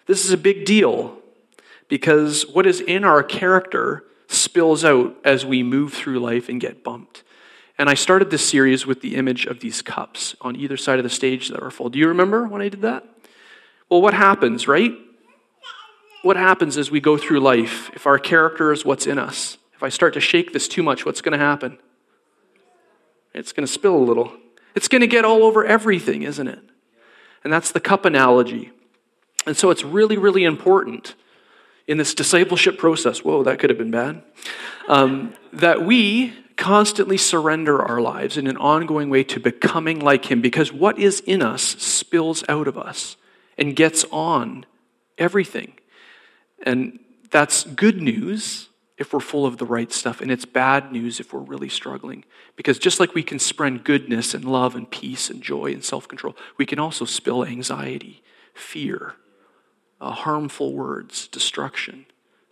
This 0.06 0.26
is 0.26 0.32
a 0.32 0.38
big 0.38 0.66
deal 0.66 1.18
because 1.88 2.46
what 2.48 2.68
is 2.68 2.82
in 2.82 3.04
our 3.04 3.24
character 3.24 4.04
spills 4.28 4.84
out 4.84 5.16
as 5.24 5.46
we 5.46 5.64
move 5.64 5.94
through 5.94 6.20
life 6.20 6.50
and 6.50 6.60
get 6.60 6.84
bumped. 6.84 7.24
And 7.78 7.90
I 7.90 7.94
started 7.94 8.30
this 8.30 8.48
series 8.48 8.86
with 8.86 9.02
the 9.02 9.16
image 9.16 9.46
of 9.46 9.60
these 9.60 9.82
cups 9.82 10.36
on 10.42 10.56
either 10.56 10.78
side 10.78 10.98
of 10.98 11.04
the 11.04 11.10
stage 11.10 11.50
that 11.50 11.62
are 11.62 11.72
full. 11.72 11.90
Do 11.90 12.00
you 12.00 12.08
remember 12.08 12.48
when 12.48 12.62
I 12.62 12.70
did 12.70 12.82
that? 12.84 13.04
Well, 13.90 14.02
what 14.02 14.14
happens, 14.14 14.68
right? 14.68 14.94
What 16.24 16.38
happens 16.38 16.78
as 16.78 16.90
we 16.90 17.00
go 17.00 17.18
through 17.18 17.42
life 17.42 17.92
if 17.94 18.08
our 18.08 18.18
character 18.18 18.72
is 18.72 18.86
what's 18.86 19.06
in 19.06 19.20
us? 19.20 19.58
If 19.74 19.84
I 19.84 19.90
start 19.90 20.14
to 20.14 20.22
shake 20.22 20.54
this 20.54 20.68
too 20.68 20.82
much, 20.82 21.06
what's 21.06 21.22
going 21.22 21.38
to 21.38 21.46
happen? 21.46 21.78
It's 23.34 23.52
going 23.52 23.68
to 23.68 23.72
spill 23.72 23.98
a 23.98 24.00
little. 24.00 24.32
It's 24.74 24.88
going 24.88 25.02
to 25.02 25.08
get 25.08 25.26
all 25.26 25.44
over 25.44 25.66
everything, 25.66 26.24
isn't 26.24 26.48
it? 26.48 26.60
And 27.44 27.52
that's 27.52 27.72
the 27.72 27.82
cup 27.82 28.06
analogy. 28.06 28.72
And 29.46 29.56
so 29.56 29.70
it's 29.70 29.84
really, 29.84 30.18
really 30.18 30.46
important 30.46 31.16
in 31.88 31.98
this 31.98 32.16
discipleship 32.16 32.78
process. 32.78 33.24
Whoa, 33.24 33.44
that 33.44 33.60
could 33.60 33.70
have 33.70 33.78
been 33.78 33.92
bad. 33.92 34.24
Um, 34.88 35.34
that 35.54 35.86
we 35.86 36.34
constantly 36.58 37.18
surrender 37.18 37.82
our 37.82 38.02
lives 38.02 38.38
in 38.38 38.48
an 38.48 38.58
ongoing 38.58 39.10
way 39.10 39.24
to 39.24 39.40
becoming 39.40 40.00
like 40.00 40.30
Him 40.32 40.42
because 40.42 40.72
what 40.72 40.98
is 41.00 41.20
in 41.22 41.42
us 41.42 41.62
spills 41.62 42.44
out 42.48 42.68
of 42.68 42.78
us 42.78 43.18
and 43.58 43.76
gets 43.76 44.06
on 44.12 44.66
everything. 45.18 45.74
And 46.64 47.00
that's 47.32 47.64
good 47.64 48.02
news 48.02 48.70
if 48.98 49.12
we're 49.12 49.20
full 49.20 49.46
of 49.46 49.58
the 49.58 49.66
right 49.66 49.92
stuff, 49.92 50.22
and 50.22 50.32
it's 50.32 50.46
bad 50.46 50.92
news 50.92 51.20
if 51.20 51.34
we're 51.34 51.42
really 51.42 51.68
struggling. 51.68 52.24
Because 52.56 52.80
just 52.80 53.00
like 53.00 53.14
we 53.14 53.24
can 53.24 53.40
spread 53.40 53.84
goodness 53.84 54.34
and 54.34 54.46
love 54.46 54.74
and 54.76 54.90
peace 54.90 55.30
and 55.30 55.42
joy 55.42 55.74
and 55.74 55.84
self 55.84 56.08
control, 56.08 56.36
we 56.58 56.66
can 56.66 56.80
also 56.80 57.04
spill 57.04 57.44
anxiety, 57.44 58.24
fear, 58.54 59.16
uh, 60.00 60.12
harmful 60.12 60.74
words, 60.74 61.28
destruction. 61.28 62.06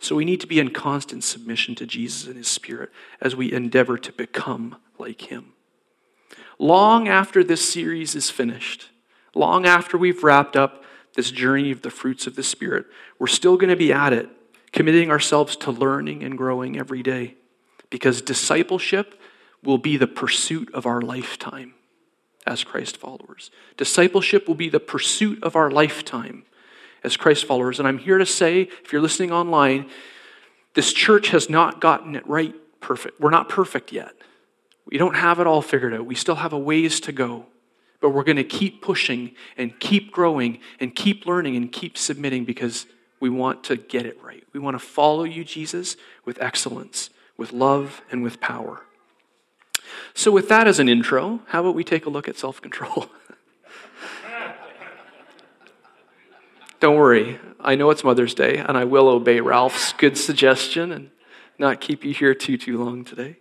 So 0.04 0.14
we 0.14 0.26
need 0.26 0.42
to 0.42 0.46
be 0.46 0.60
in 0.60 0.68
constant 0.68 1.24
submission 1.24 1.74
to 1.76 1.86
Jesus 1.86 2.26
and 2.26 2.36
His 2.36 2.46
Spirit 2.46 2.90
as 3.22 3.34
we 3.34 3.50
endeavor 3.50 3.96
to 3.96 4.12
become 4.12 4.76
like 4.98 5.32
Him. 5.32 5.54
Long 6.58 7.08
after 7.08 7.42
this 7.42 7.66
series 7.66 8.14
is 8.14 8.28
finished, 8.28 8.90
long 9.34 9.64
after 9.64 9.96
we've 9.96 10.22
wrapped 10.22 10.56
up 10.56 10.84
this 11.14 11.30
journey 11.30 11.70
of 11.70 11.80
the 11.80 11.90
fruits 11.90 12.26
of 12.26 12.36
the 12.36 12.42
Spirit, 12.42 12.84
we're 13.18 13.26
still 13.28 13.56
going 13.56 13.70
to 13.70 13.76
be 13.76 13.94
at 13.94 14.12
it, 14.12 14.28
committing 14.72 15.10
ourselves 15.10 15.56
to 15.56 15.70
learning 15.70 16.22
and 16.22 16.36
growing 16.36 16.78
every 16.78 17.02
day. 17.02 17.36
Because 17.88 18.20
discipleship 18.20 19.18
will 19.62 19.78
be 19.78 19.96
the 19.96 20.06
pursuit 20.06 20.68
of 20.74 20.84
our 20.84 21.00
lifetime 21.00 21.72
as 22.46 22.62
Christ 22.62 22.98
followers. 22.98 23.50
Discipleship 23.78 24.46
will 24.46 24.54
be 24.54 24.68
the 24.68 24.80
pursuit 24.80 25.42
of 25.42 25.56
our 25.56 25.70
lifetime 25.70 26.44
as 27.04 27.16
Christ 27.16 27.44
followers. 27.44 27.78
And 27.78 27.86
I'm 27.86 27.98
here 27.98 28.18
to 28.18 28.26
say, 28.26 28.62
if 28.82 28.92
you're 28.92 29.02
listening 29.02 29.30
online, 29.30 29.88
this 30.74 30.92
church 30.92 31.28
has 31.28 31.48
not 31.48 31.80
gotten 31.80 32.16
it 32.16 32.26
right 32.26 32.54
perfect. 32.80 33.20
We're 33.20 33.30
not 33.30 33.48
perfect 33.48 33.92
yet. 33.92 34.12
We 34.86 34.98
don't 34.98 35.14
have 35.14 35.38
it 35.40 35.46
all 35.46 35.62
figured 35.62 35.94
out. 35.94 36.06
We 36.06 36.14
still 36.14 36.34
have 36.36 36.52
a 36.52 36.58
ways 36.58 37.00
to 37.00 37.12
go. 37.12 37.46
But 38.00 38.10
we're 38.10 38.24
going 38.24 38.36
to 38.36 38.44
keep 38.44 38.82
pushing 38.82 39.34
and 39.56 39.78
keep 39.80 40.12
growing 40.12 40.58
and 40.80 40.94
keep 40.94 41.24
learning 41.24 41.56
and 41.56 41.72
keep 41.72 41.96
submitting 41.96 42.44
because 42.44 42.86
we 43.18 43.30
want 43.30 43.64
to 43.64 43.76
get 43.76 44.04
it 44.04 44.22
right. 44.22 44.44
We 44.52 44.60
want 44.60 44.74
to 44.74 44.84
follow 44.84 45.24
you, 45.24 45.44
Jesus, 45.44 45.96
with 46.26 46.40
excellence, 46.42 47.08
with 47.38 47.52
love, 47.52 48.02
and 48.10 48.22
with 48.22 48.40
power. 48.40 48.82
So, 50.12 50.30
with 50.30 50.48
that 50.50 50.66
as 50.66 50.78
an 50.78 50.88
intro, 50.88 51.40
how 51.46 51.60
about 51.60 51.74
we 51.74 51.84
take 51.84 52.04
a 52.04 52.10
look 52.10 52.28
at 52.28 52.36
self 52.36 52.60
control? 52.60 53.06
Don't 56.84 56.96
worry, 56.96 57.38
I 57.60 57.76
know 57.76 57.88
it's 57.88 58.04
Mother's 58.04 58.34
Day, 58.34 58.58
and 58.58 58.76
I 58.76 58.84
will 58.84 59.08
obey 59.08 59.40
Ralph's 59.40 59.94
good 59.94 60.18
suggestion 60.18 60.92
and 60.92 61.10
not 61.58 61.80
keep 61.80 62.04
you 62.04 62.12
here 62.12 62.34
too, 62.34 62.58
too 62.58 62.76
long 62.76 63.06
today. 63.06 63.38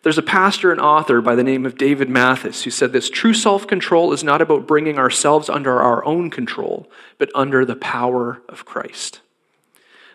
There's 0.00 0.16
a 0.16 0.22
pastor 0.22 0.72
and 0.72 0.80
author 0.80 1.20
by 1.20 1.34
the 1.34 1.44
name 1.44 1.66
of 1.66 1.76
David 1.76 2.08
Mathis 2.08 2.62
who 2.62 2.70
said 2.70 2.94
this 2.94 3.10
true 3.10 3.34
self 3.34 3.66
control 3.66 4.14
is 4.14 4.24
not 4.24 4.40
about 4.40 4.66
bringing 4.66 4.98
ourselves 4.98 5.50
under 5.50 5.78
our 5.78 6.02
own 6.06 6.30
control, 6.30 6.90
but 7.18 7.30
under 7.34 7.66
the 7.66 7.76
power 7.76 8.40
of 8.48 8.64
Christ. 8.64 9.20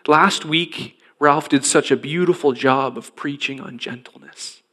Last 0.07 0.43
week, 0.43 1.00
Ralph 1.19 1.48
did 1.48 1.65
such 1.65 1.91
a 1.91 1.95
beautiful 1.95 2.51
job 2.51 2.98
of 2.98 3.15
preaching 3.15 3.62
on 3.62 3.77
gentleness. 3.77 4.63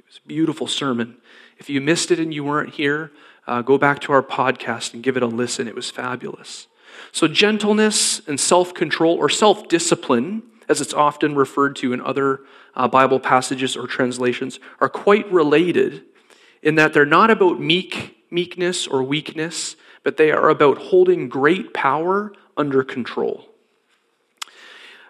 It 0.00 0.06
was 0.06 0.18
a 0.24 0.26
beautiful 0.26 0.66
sermon. 0.66 1.18
If 1.56 1.70
you 1.70 1.80
missed 1.80 2.10
it 2.10 2.18
and 2.18 2.34
you 2.34 2.42
weren't 2.42 2.74
here, 2.74 3.12
uh, 3.46 3.62
go 3.62 3.78
back 3.78 4.00
to 4.00 4.12
our 4.12 4.24
podcast 4.24 4.92
and 4.92 5.04
give 5.04 5.16
it 5.16 5.22
a 5.22 5.28
listen. 5.28 5.68
It 5.68 5.76
was 5.76 5.88
fabulous. 5.88 6.66
So, 7.12 7.28
gentleness 7.28 8.26
and 8.26 8.38
self 8.38 8.74
control, 8.74 9.16
or 9.16 9.28
self 9.28 9.68
discipline, 9.68 10.42
as 10.68 10.80
it's 10.80 10.94
often 10.94 11.34
referred 11.34 11.76
to 11.76 11.92
in 11.92 12.00
other 12.00 12.40
uh, 12.74 12.88
Bible 12.88 13.20
passages 13.20 13.76
or 13.76 13.86
translations, 13.86 14.58
are 14.80 14.88
quite 14.88 15.30
related 15.30 16.04
in 16.62 16.74
that 16.76 16.92
they're 16.92 17.06
not 17.06 17.30
about 17.30 17.60
meek, 17.60 18.18
meekness 18.30 18.86
or 18.86 19.02
weakness, 19.02 19.76
but 20.02 20.16
they 20.16 20.30
are 20.30 20.48
about 20.48 20.78
holding 20.78 21.28
great 21.28 21.72
power 21.72 22.32
under 22.56 22.82
control. 22.82 23.48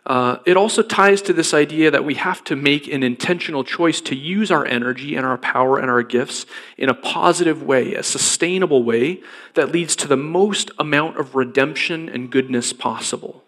Uh, 0.06 0.38
it 0.46 0.56
also 0.56 0.82
ties 0.82 1.20
to 1.20 1.32
this 1.32 1.52
idea 1.52 1.90
that 1.90 2.04
we 2.04 2.14
have 2.14 2.44
to 2.44 2.54
make 2.54 2.86
an 2.86 3.02
intentional 3.02 3.64
choice 3.64 4.00
to 4.00 4.14
use 4.14 4.52
our 4.52 4.64
energy 4.64 5.16
and 5.16 5.26
our 5.26 5.36
power 5.36 5.78
and 5.78 5.90
our 5.90 6.02
gifts 6.04 6.46
in 6.78 6.88
a 6.88 6.94
positive 6.94 7.60
way, 7.60 7.92
a 7.94 8.04
sustainable 8.04 8.84
way 8.84 9.20
that 9.54 9.72
leads 9.72 9.96
to 9.96 10.06
the 10.06 10.16
most 10.16 10.70
amount 10.78 11.18
of 11.18 11.34
redemption 11.34 12.08
and 12.08 12.30
goodness 12.30 12.72
possible. 12.72 13.42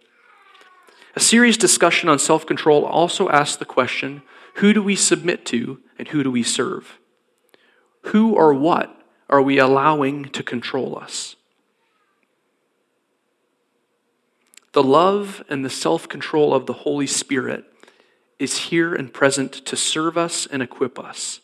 A 1.14 1.20
serious 1.20 1.56
discussion 1.56 2.08
on 2.08 2.18
self 2.18 2.44
control 2.44 2.84
also 2.84 3.28
asks 3.28 3.56
the 3.56 3.64
question 3.64 4.22
who 4.54 4.72
do 4.72 4.82
we 4.82 4.96
submit 4.96 5.46
to 5.46 5.80
and 5.96 6.08
who 6.08 6.24
do 6.24 6.30
we 6.32 6.42
serve? 6.42 6.98
Who 8.06 8.34
or 8.34 8.52
what 8.52 9.00
are 9.30 9.42
we 9.42 9.58
allowing 9.58 10.24
to 10.30 10.42
control 10.42 10.98
us? 10.98 11.36
The 14.78 14.84
love 14.84 15.42
and 15.48 15.64
the 15.64 15.70
self 15.70 16.08
control 16.08 16.54
of 16.54 16.66
the 16.66 16.72
Holy 16.72 17.08
Spirit 17.08 17.64
is 18.38 18.68
here 18.68 18.94
and 18.94 19.12
present 19.12 19.52
to 19.52 19.74
serve 19.74 20.16
us 20.16 20.46
and 20.46 20.62
equip 20.62 21.00
us. 21.00 21.40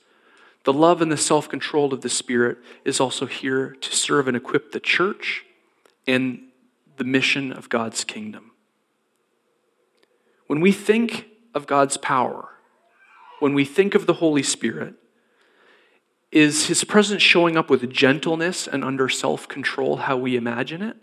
The 0.63 0.73
love 0.73 1.03
and 1.03 1.11
the 1.11 1.17
self 1.17 1.49
control 1.49 1.93
of 1.93 2.03
the 2.03 2.09
Spirit 2.09 2.59
is 2.85 3.01
also 3.01 3.27
here 3.27 3.75
to 3.81 3.93
serve 3.93 4.29
and 4.29 4.37
equip 4.37 4.71
the 4.71 4.79
church 4.79 5.45
and 6.07 6.43
the 6.97 7.03
mission 7.03 7.53
of 7.53 7.69
God's 7.69 8.05
kingdom. 8.05 8.53
When 10.47 10.61
we 10.61 10.71
think 10.71 11.27
of 11.57 11.67
God's 11.67 11.97
power, 11.97 12.51
when 13.41 13.53
we 13.53 13.65
think 13.65 13.97
of 13.97 14.07
the 14.07 14.15
Holy 14.15 14.45
Spirit, 14.45 14.95
is 16.31 16.69
his 16.69 16.85
presence 16.85 17.21
showing 17.21 17.57
up 17.57 17.69
with 17.69 17.91
gentleness 17.91 18.69
and 18.69 18.85
under 18.85 19.09
self 19.09 19.49
control 19.49 19.97
how 19.97 20.17
we 20.17 20.37
imagine 20.37 20.83
it? 20.83 20.99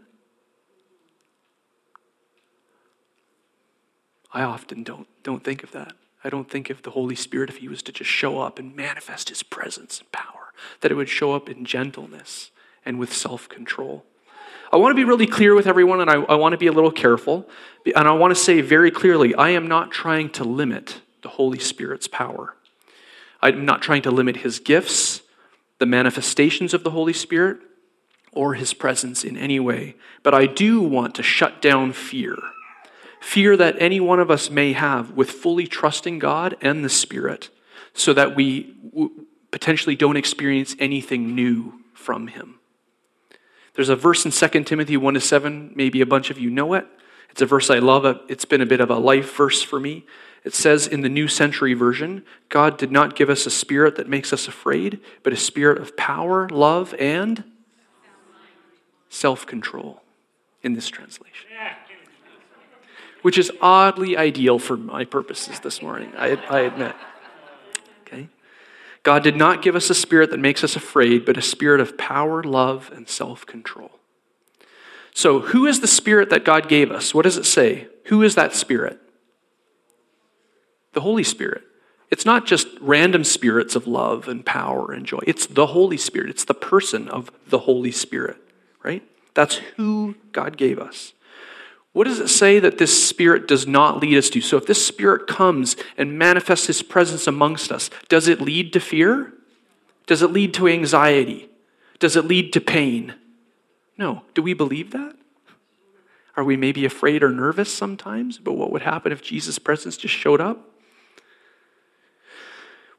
I 4.34 4.44
often 4.44 4.84
don't, 4.84 5.08
don't 5.24 5.44
think 5.44 5.64
of 5.64 5.72
that. 5.72 5.94
I 6.24 6.30
don't 6.30 6.50
think 6.50 6.70
of 6.70 6.84
the 6.84 6.92
Holy 6.92 7.16
Spirit, 7.16 7.50
if 7.50 7.58
He 7.58 7.68
was 7.68 7.82
to 7.84 7.92
just 7.92 8.10
show 8.10 8.40
up 8.40 8.60
and 8.60 8.76
manifest 8.76 9.30
His 9.30 9.44
presence 9.44 10.00
and 10.00 10.12
power, 10.12 10.54
that 10.82 10.92
it 10.92 10.96
would 10.96 11.10
show 11.10 11.34
up 11.34 11.50
in 11.50 11.66
gentleness 11.66 12.52
and 12.86 13.00
with 13.00 13.14
self 13.14 13.50
control. 13.50 14.06
I 14.74 14.78
want 14.78 14.92
to 14.92 14.96
be 14.96 15.04
really 15.04 15.28
clear 15.28 15.54
with 15.54 15.68
everyone, 15.68 16.00
and 16.00 16.10
I, 16.10 16.16
I 16.16 16.36
want 16.36 16.54
to 16.54 16.58
be 16.58 16.68
a 16.68 16.72
little 16.72 16.92
careful. 16.92 17.48
And 17.96 18.08
I 18.08 18.14
want 18.14 18.34
to 18.34 18.42
say 18.42 18.62
very 18.62 18.90
clearly 18.90 19.36
I 19.36 19.50
am 19.50 19.68
not 19.68 19.92
trying 19.92 20.30
to 20.32 20.44
limit 20.44 21.02
the 21.24 21.30
Holy 21.30 21.60
Spirit's 21.60 22.08
power. 22.08 22.56
I'm 23.42 23.66
not 23.66 23.82
trying 23.82 24.04
to 24.04 24.12
limit 24.12 24.38
his 24.38 24.60
gifts, 24.60 25.22
the 25.80 25.86
manifestations 25.86 26.74
of 26.74 26.84
the 26.84 26.92
Holy 26.92 27.14
Spirit, 27.14 27.58
or 28.32 28.54
his 28.54 28.74
presence 28.74 29.24
in 29.24 29.36
any 29.36 29.60
way. 29.60 29.96
But 30.24 30.34
I 30.34 30.46
do 30.46 30.82
want 30.82 31.16
to 31.16 31.24
shut 31.24 31.62
down 31.62 31.92
fear. 31.92 32.38
Fear 33.22 33.56
that 33.58 33.76
any 33.80 34.00
one 34.00 34.20
of 34.20 34.32
us 34.32 34.50
may 34.50 34.74
have 34.74 35.12
with 35.12 35.30
fully 35.30 35.68
trusting 35.68 36.18
God 36.20 36.58
and 36.60 36.84
the 36.84 36.90
Spirit, 36.90 37.50
so 37.94 38.14
that 38.14 38.36
we 38.36 38.76
potentially 39.52 39.96
don't 39.96 40.18
experience 40.18 40.76
anything 40.80 41.36
new 41.36 41.82
from 41.94 42.28
him. 42.28 42.60
There's 43.76 43.90
a 43.90 43.96
verse 43.96 44.26
in 44.26 44.32
2 44.32 44.64
Timothy 44.64 44.98
1 44.98 45.14
to 45.14 45.22
7. 45.22 45.72
Maybe 45.76 46.02
a 46.02 46.06
bunch 46.06 46.32
of 46.32 46.40
you 46.40 46.50
know 46.50 46.74
it. 46.74 46.88
It's 47.30 47.44
a 47.44 47.46
verse 47.46 47.70
I 47.70 47.78
love. 47.78 48.06
It's 48.28 48.44
been 48.44 48.60
a 48.60 48.66
bit 48.66 48.82
of 48.82 48.90
a 48.90 48.98
life 48.98 49.36
verse 49.36 49.62
for 49.62 49.80
me. 49.80 50.04
It 50.44 50.56
says 50.56 50.88
in 50.88 51.02
the 51.02 51.10
New 51.10 51.28
Century 51.28 51.76
Version 51.76 52.26
God 52.50 52.78
did 52.78 52.92
not 52.92 53.16
give 53.16 53.30
us 53.30 53.46
a 53.46 53.52
spirit 53.52 53.98
that 53.98 54.10
makes 54.10 54.34
us 54.34 54.48
afraid, 54.48 55.00
but 55.22 55.32
a 55.32 55.38
spirit 55.38 55.78
of 55.78 55.96
power, 55.96 56.50
love, 56.50 56.96
and 56.98 57.44
self 59.10 59.46
control 59.46 60.02
in 60.64 60.74
this 60.74 60.90
translation. 60.90 61.48
Which 63.22 63.38
is 63.38 63.52
oddly 63.62 64.18
ideal 64.18 64.58
for 64.58 64.78
my 64.78 65.06
purposes 65.06 65.60
this 65.60 65.82
morning, 65.82 66.12
I, 66.18 66.38
I 66.50 66.62
admit. 66.62 66.96
Okay? 68.02 68.30
God 69.04 69.24
did 69.24 69.36
not 69.36 69.62
give 69.62 69.76
us 69.76 69.90
a 69.90 69.96
spirit 69.96 70.32
that 70.32 70.40
makes 70.40 70.64
us 70.64 70.76
afraid, 70.76 71.26
but 71.26 71.38
a 71.38 71.42
spirit 71.42 71.82
of 71.82 71.98
power, 71.98 72.44
love, 72.44 72.92
and 72.94 73.08
self 73.08 73.46
control. 73.46 73.92
So, 75.14 75.40
who 75.40 75.66
is 75.66 75.82
the 75.82 75.88
spirit 75.88 76.30
that 76.30 76.46
God 76.46 76.70
gave 76.70 76.92
us? 76.92 77.14
What 77.14 77.24
does 77.24 77.38
it 77.38 77.46
say? 77.46 77.88
Who 78.06 78.24
is 78.24 78.36
that 78.36 78.56
spirit? 78.56 79.00
The 80.94 81.02
Holy 81.02 81.24
Spirit. 81.24 81.64
It's 82.10 82.26
not 82.26 82.46
just 82.46 82.68
random 82.82 83.24
spirits 83.24 83.76
of 83.76 83.88
love 83.88 84.28
and 84.28 84.46
power 84.46 84.92
and 84.92 85.06
joy. 85.06 85.20
It's 85.26 85.46
the 85.46 85.68
Holy 85.68 85.96
Spirit. 85.96 86.30
It's 86.30 86.44
the 86.44 86.54
person 86.54 87.08
of 87.08 87.32
the 87.48 87.60
Holy 87.60 87.92
Spirit, 87.92 88.38
right? 88.84 89.02
That's 89.34 89.56
who 89.78 90.16
God 90.34 90.58
gave 90.58 90.78
us. 90.78 91.14
What 91.94 92.06
does 92.06 92.20
it 92.20 92.30
say 92.30 92.60
that 92.60 92.78
this 92.78 93.08
Spirit 93.08 93.48
does 93.48 93.68
not 93.68 94.00
lead 94.00 94.18
us 94.18 94.30
to? 94.30 94.42
So, 94.42 94.58
if 94.58 94.66
this 94.66 94.86
Spirit 94.86 95.28
comes 95.28 95.76
and 95.98 96.18
manifests 96.18 96.68
His 96.68 96.82
presence 96.82 97.28
amongst 97.28 97.72
us, 97.72 97.90
does 98.08 98.28
it 98.28 98.40
lead 98.40 98.72
to 98.74 98.80
fear? 98.80 99.34
Does 100.08 100.22
it 100.22 100.32
lead 100.32 100.54
to 100.56 100.68
anxiety? 100.68 101.50
Does 102.00 102.16
it 102.16 102.26
lead 102.26 102.54
to 102.54 102.62
pain? 102.62 103.16
No. 103.98 104.24
Do 104.34 104.42
we 104.42 104.54
believe 104.54 104.92
that? 104.92 105.16
Are 106.38 106.44
we 106.44 106.56
maybe 106.56 106.86
afraid 106.86 107.24
or 107.24 107.30
nervous 107.30 107.72
sometimes 107.72 108.38
about 108.38 108.56
what 108.56 108.72
would 108.72 108.82
happen 108.84 109.12
if 109.12 109.22
Jesus' 109.22 109.60
presence 109.60 109.98
just 109.98 110.14
showed 110.14 110.40
up? 110.40 110.70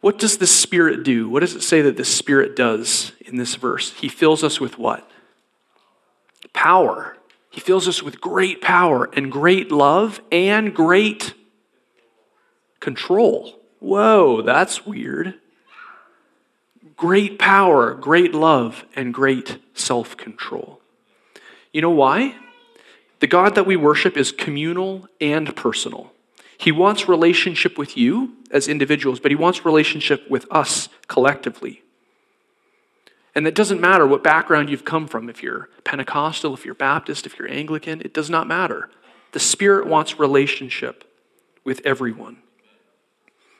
What 0.02 0.18
does 0.18 0.38
the 0.38 0.46
Spirit 0.46 1.02
do? 1.02 1.28
What 1.28 1.40
does 1.40 1.54
it 1.54 1.62
say 1.62 1.80
that 1.80 1.96
the 1.96 2.04
Spirit 2.04 2.56
does 2.56 3.12
in 3.20 3.36
this 3.36 3.54
verse? 3.54 3.92
He 3.94 4.08
fills 4.08 4.44
us 4.44 4.60
with 4.60 4.78
what? 4.78 5.08
Power. 6.52 7.16
He 7.52 7.60
fills 7.60 7.86
us 7.86 8.02
with 8.02 8.18
great 8.18 8.62
power 8.62 9.10
and 9.12 9.30
great 9.30 9.70
love 9.70 10.22
and 10.32 10.74
great 10.74 11.34
control. 12.80 13.60
Whoa, 13.78 14.40
that's 14.40 14.86
weird. 14.86 15.34
Great 16.96 17.38
power, 17.38 17.92
great 17.92 18.32
love, 18.32 18.86
and 18.96 19.12
great 19.12 19.58
self 19.74 20.16
control. 20.16 20.80
You 21.74 21.82
know 21.82 21.90
why? 21.90 22.36
The 23.20 23.26
God 23.26 23.54
that 23.54 23.66
we 23.66 23.76
worship 23.76 24.16
is 24.16 24.32
communal 24.32 25.06
and 25.20 25.54
personal. 25.54 26.10
He 26.56 26.72
wants 26.72 27.06
relationship 27.06 27.76
with 27.76 27.98
you 27.98 28.32
as 28.50 28.66
individuals, 28.66 29.20
but 29.20 29.30
he 29.30 29.36
wants 29.36 29.66
relationship 29.66 30.30
with 30.30 30.46
us 30.50 30.88
collectively. 31.06 31.82
And 33.34 33.46
it 33.46 33.54
doesn't 33.54 33.80
matter 33.80 34.06
what 34.06 34.22
background 34.22 34.68
you've 34.68 34.84
come 34.84 35.06
from, 35.08 35.30
if 35.30 35.42
you're 35.42 35.70
Pentecostal, 35.84 36.52
if 36.54 36.64
you're 36.64 36.74
Baptist, 36.74 37.24
if 37.24 37.38
you're 37.38 37.50
Anglican, 37.50 38.00
it 38.02 38.12
does 38.12 38.28
not 38.28 38.46
matter. 38.46 38.90
The 39.32 39.40
Spirit 39.40 39.86
wants 39.86 40.18
relationship 40.18 41.04
with 41.64 41.80
everyone. 41.84 42.38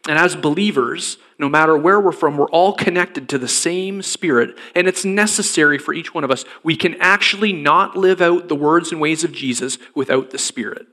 And 0.09 0.19
as 0.19 0.35
believers, 0.35 1.17
no 1.39 1.49
matter 1.49 1.77
where 1.77 2.01
we're 2.01 2.13
from, 2.13 2.37
we're 2.37 2.51
all 2.51 2.73
connected 2.73 3.29
to 3.31 3.39
the 3.39 3.49
same 3.49 4.03
Spirit, 4.03 4.59
and 4.75 4.89
it's 4.89 5.05
necessary 5.05 5.79
for 5.79 5.95
each 5.95 6.13
one 6.13 6.25
of 6.25 6.31
us. 6.31 6.45
We 6.63 6.77
can 6.77 6.97
actually 7.01 7.53
not 7.53 7.97
live 7.97 8.21
out 8.21 8.49
the 8.49 8.57
words 8.57 8.91
and 8.91 9.01
ways 9.01 9.23
of 9.23 9.33
Jesus 9.33 9.79
without 9.95 10.31
the 10.31 10.39
Spirit. 10.39 10.87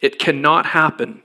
It 0.00 0.18
cannot 0.18 0.66
happen. 0.66 1.22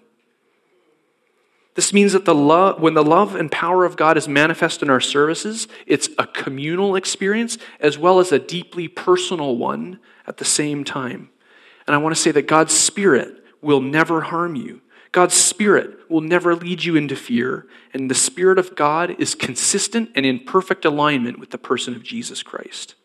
This 1.77 1.93
means 1.93 2.13
that 2.13 2.25
the 2.25 2.33
love, 2.33 2.81
when 2.81 2.95
the 2.95 3.03
love 3.03 3.35
and 3.35 3.51
power 3.51 3.85
of 3.85 3.95
God 3.95 4.17
is 4.17 4.27
manifest 4.27 4.81
in 4.81 4.89
our 4.89 4.99
services, 4.99 5.67
it's 5.85 6.09
a 6.17 6.25
communal 6.25 6.95
experience 6.95 7.59
as 7.79 7.99
well 7.99 8.19
as 8.19 8.31
a 8.31 8.39
deeply 8.39 8.87
personal 8.87 9.55
one 9.55 9.99
at 10.25 10.37
the 10.37 10.43
same 10.43 10.83
time. 10.83 11.29
And 11.85 11.93
I 11.93 11.99
want 11.99 12.15
to 12.15 12.21
say 12.21 12.31
that 12.31 12.47
God's 12.47 12.75
Spirit 12.75 13.43
will 13.61 13.79
never 13.79 14.21
harm 14.21 14.55
you. 14.55 14.81
God's 15.11 15.35
Spirit 15.35 15.99
will 16.09 16.21
never 16.21 16.55
lead 16.55 16.83
you 16.83 16.95
into 16.95 17.15
fear, 17.15 17.67
and 17.93 18.09
the 18.09 18.15
Spirit 18.15 18.57
of 18.57 18.75
God 18.75 19.15
is 19.19 19.35
consistent 19.35 20.09
and 20.15 20.25
in 20.25 20.39
perfect 20.39 20.83
alignment 20.83 21.37
with 21.37 21.51
the 21.51 21.59
person 21.59 21.95
of 21.95 22.01
Jesus 22.01 22.41
Christ. 22.41 22.95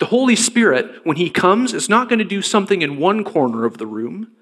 The 0.00 0.06
Holy 0.06 0.34
Spirit, 0.34 1.06
when 1.06 1.16
He 1.16 1.30
comes, 1.30 1.72
is 1.72 1.88
not 1.88 2.08
going 2.08 2.18
to 2.18 2.24
do 2.24 2.42
something 2.42 2.82
in 2.82 2.98
one 2.98 3.22
corner 3.22 3.64
of 3.64 3.78
the 3.78 3.86
room 3.86 4.32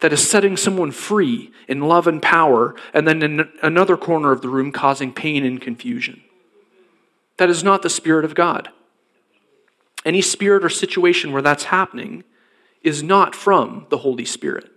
that 0.00 0.12
is 0.12 0.28
setting 0.28 0.56
someone 0.56 0.92
free 0.92 1.52
in 1.66 1.80
love 1.80 2.06
and 2.06 2.22
power, 2.22 2.74
and 2.94 3.06
then 3.06 3.22
in 3.22 3.48
another 3.62 3.96
corner 3.96 4.30
of 4.30 4.42
the 4.42 4.48
room 4.48 4.70
causing 4.70 5.12
pain 5.12 5.44
and 5.44 5.60
confusion. 5.60 6.22
That 7.36 7.50
is 7.50 7.64
not 7.64 7.82
the 7.82 7.90
Spirit 7.90 8.24
of 8.24 8.34
God. 8.34 8.68
Any 10.04 10.22
spirit 10.22 10.64
or 10.64 10.68
situation 10.68 11.32
where 11.32 11.42
that's 11.42 11.64
happening 11.64 12.24
is 12.82 13.02
not 13.02 13.34
from 13.34 13.86
the 13.90 13.98
Holy 13.98 14.24
Spirit 14.24 14.70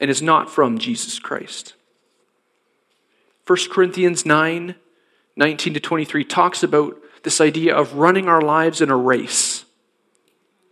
and 0.00 0.10
is 0.10 0.22
not 0.22 0.48
from 0.48 0.78
Jesus 0.78 1.18
Christ. 1.18 1.74
1 3.46 3.58
Corinthians 3.70 4.24
9 4.24 4.74
19 5.36 5.74
to 5.74 5.78
23 5.78 6.24
talks 6.24 6.64
about 6.64 6.96
this 7.22 7.40
idea 7.40 7.72
of 7.72 7.94
running 7.94 8.26
our 8.26 8.40
lives 8.40 8.80
in 8.80 8.90
a 8.90 8.96
race. 8.96 9.64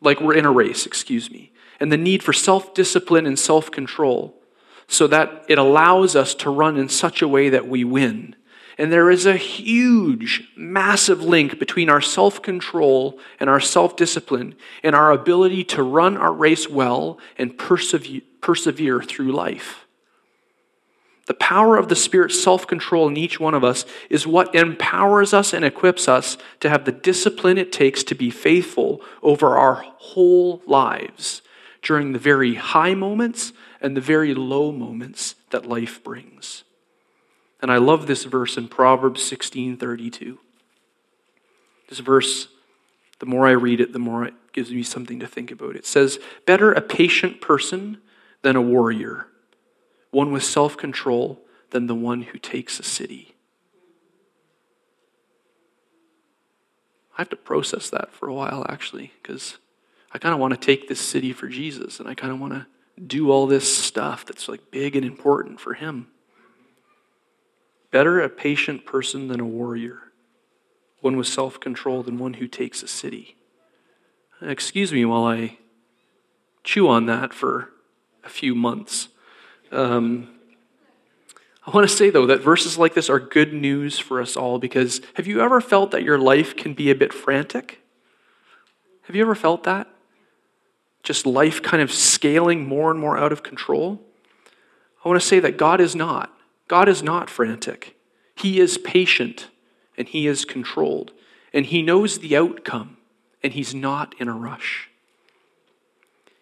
Like 0.01 0.21
we're 0.21 0.35
in 0.35 0.45
a 0.45 0.51
race, 0.51 0.87
excuse 0.87 1.31
me 1.31 1.53
and 1.81 1.93
the 1.93 1.97
need 1.97 2.23
for 2.23 2.33
self 2.33 2.75
discipline 2.75 3.27
and 3.27 3.39
self 3.39 3.71
control 3.71 4.35
so 4.89 5.07
that 5.07 5.45
it 5.49 5.59
allows 5.59 6.15
us 6.15 6.35
to 6.35 6.51
run 6.51 6.77
in 6.77 6.89
such 6.89 7.23
a 7.23 7.29
way 7.29 7.49
that 7.49 7.69
we 7.69 7.85
win. 7.85 8.37
And 8.79 8.93
there 8.93 9.11
is 9.11 9.25
a 9.25 9.37
huge, 9.37 10.53
massive 10.55 11.23
link 11.23 11.59
between 11.59 11.89
our 11.89 12.01
self 12.01 12.43
control 12.43 13.19
and 13.41 13.49
our 13.49 13.61
self 13.61 13.97
discipline 13.97 14.55
and 14.83 14.95
our 14.95 15.13
ability 15.13 15.65
to 15.65 15.83
run 15.83 16.17
our 16.17 16.33
race 16.33 16.69
well 16.69 17.19
and 17.39 17.57
persevere, 17.57 18.23
persevere 18.41 19.03
through 19.03 19.33
life. 19.33 19.87
The 21.27 21.35
power 21.35 21.77
of 21.77 21.89
the 21.89 21.97
Spirit's 21.97 22.41
self 22.41 22.67
control 22.67 23.09
in 23.09 23.17
each 23.17 23.41
one 23.41 23.55
of 23.55 23.65
us 23.65 23.87
is 24.11 24.27
what 24.27 24.55
empowers 24.55 25.33
us 25.33 25.53
and 25.53 25.65
equips 25.65 26.07
us 26.07 26.37
to 26.61 26.69
have 26.69 26.85
the 26.85 26.93
discipline 26.93 27.59
it 27.59 27.73
takes 27.73 28.05
to 28.05 28.15
be 28.15 28.31
faithful 28.31 29.01
over 29.23 29.57
our 29.57 29.83
whole 29.97 30.63
lives 30.67 31.43
during 31.87 32.13
the 32.13 32.19
very 32.19 32.55
high 32.55 32.95
moments 32.95 33.53
and 33.81 33.97
the 33.97 34.01
very 34.01 34.35
low 34.35 34.73
moments 34.73 35.37
that 35.51 35.65
life 35.67 36.03
brings. 36.03 36.65
And 37.63 37.71
I 37.71 37.79
love 37.79 38.07
this 38.07 38.25
verse 38.25 38.57
in 38.57 38.67
Proverbs 38.67 39.23
16:32. 39.23 40.41
This 41.89 42.01
verse, 42.01 42.49
the 43.21 43.27
more 43.27 43.47
I 43.47 43.53
read 43.53 43.81
it, 43.81 43.93
the 43.93 44.01
more 44.01 44.25
it 44.25 44.35
gives 44.53 44.73
me 44.73 44.83
something 44.83 45.21
to 45.21 45.29
think 45.29 45.53
about. 45.53 45.77
It 45.77 45.87
says, 45.87 46.19
"Better 46.45 46.73
a 46.73 46.81
patient 46.81 47.41
person 47.41 48.03
than 48.43 48.57
a 48.57 48.63
warrior, 48.63 49.29
one 50.11 50.33
with 50.33 50.43
self-control 50.43 51.47
than 51.71 51.87
the 51.87 51.95
one 51.95 52.23
who 52.23 52.39
takes 52.39 52.81
a 52.81 52.83
city." 52.83 53.37
I 57.13 57.23
have 57.23 57.29
to 57.31 57.37
process 57.37 57.89
that 57.91 58.13
for 58.13 58.29
a 58.29 58.35
while 58.35 58.67
actually, 58.69 59.13
because 59.23 59.59
I 60.17 60.19
kind 60.19 60.33
of 60.33 60.41
want 60.41 60.55
to 60.55 60.59
take 60.59 60.89
this 60.89 60.99
city 60.99 61.35
for 61.35 61.47
Jesus 61.47 62.01
and 62.01 62.09
I 62.09 62.15
kind 62.15 62.33
of 62.33 62.41
want 62.41 62.55
to 62.55 62.67
do 62.99 63.31
all 63.31 63.47
this 63.47 63.77
stuff 63.77 64.25
that's 64.25 64.49
like 64.49 64.71
big 64.71 64.97
and 64.97 65.05
important 65.05 65.61
for 65.61 65.75
him. 65.75 66.07
Better 67.91 68.23
a 68.23 68.31
patient 68.31 68.87
person 68.87 69.29
than 69.29 69.41
a 69.41 69.45
warrior, 69.45 69.99
one 71.03 71.19
with 71.19 71.27
self 71.27 71.61
control 71.61 72.03
than 72.03 72.17
one 72.17 72.33
who 72.33 72.49
takes 72.49 72.83
a 72.83 72.89
city. 72.89 73.37
Excuse 74.41 74.91
me 74.91 75.05
while 75.05 75.27
I 75.27 75.59
chew 76.65 76.89
on 76.89 77.05
that 77.05 77.35
for 77.35 77.69
a 78.25 78.31
few 78.31 78.55
months. 78.55 79.09
Um, 79.71 80.31
I 81.67 81.73
want 81.73 81.87
to 81.87 81.95
say, 81.95 82.09
though, 82.09 82.25
that 82.25 82.41
verses 82.41 82.79
like 82.79 82.95
this 82.95 83.11
are 83.11 83.21
good 83.21 83.53
news 83.53 83.99
for 83.99 84.23
us 84.23 84.35
all 84.35 84.59
because 84.59 85.03
have 85.17 85.27
you 85.27 85.43
ever 85.43 85.61
felt 85.61 85.91
that 85.91 86.05
your 86.05 86.19
life 86.19 86.57
can 86.57 86.73
be 86.73 86.91
a 86.91 86.95
bit 86.95 87.13
frantic? 87.13 87.83
Have 89.03 89.15
you 89.15 89.21
ever 89.21 89.35
felt 89.35 89.65
that? 89.65 89.89
Just 91.07 91.25
life 91.25 91.63
kind 91.63 91.81
of 91.81 91.93
scaling 91.93 92.67
more 92.67 92.91
and 92.91 92.99
more 92.99 93.17
out 93.17 93.31
of 93.31 93.45
control? 93.45 94.01
I 95.05 95.09
want 95.09 95.21
to 95.21 95.25
say 95.27 95.39
that 95.39 95.57
God 95.57 95.81
is 95.81 95.95
not. 95.95 96.37
God 96.67 96.89
is 96.89 97.01
not 97.01 97.31
frantic. 97.31 97.97
He 98.35 98.59
is 98.59 98.77
patient 98.77 99.47
and 99.97 100.09
He 100.09 100.27
is 100.27 100.45
controlled. 100.45 101.13
And 101.53 101.67
He 101.67 101.81
knows 101.81 102.19
the 102.19 102.37
outcome 102.37 102.97
and 103.41 103.53
He's 103.53 103.73
not 103.73 104.17
in 104.19 104.27
a 104.27 104.35
rush. 104.35 104.91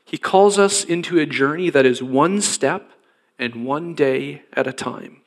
He 0.03 0.17
calls 0.17 0.59
us 0.59 0.83
into 0.83 1.19
a 1.19 1.27
journey 1.27 1.69
that 1.69 1.85
is 1.85 2.03
one 2.03 2.41
step 2.41 2.91
and 3.39 3.67
one 3.67 3.95
day 3.95 4.45
at 4.55 4.67
a 4.67 4.73
time. 4.73 5.21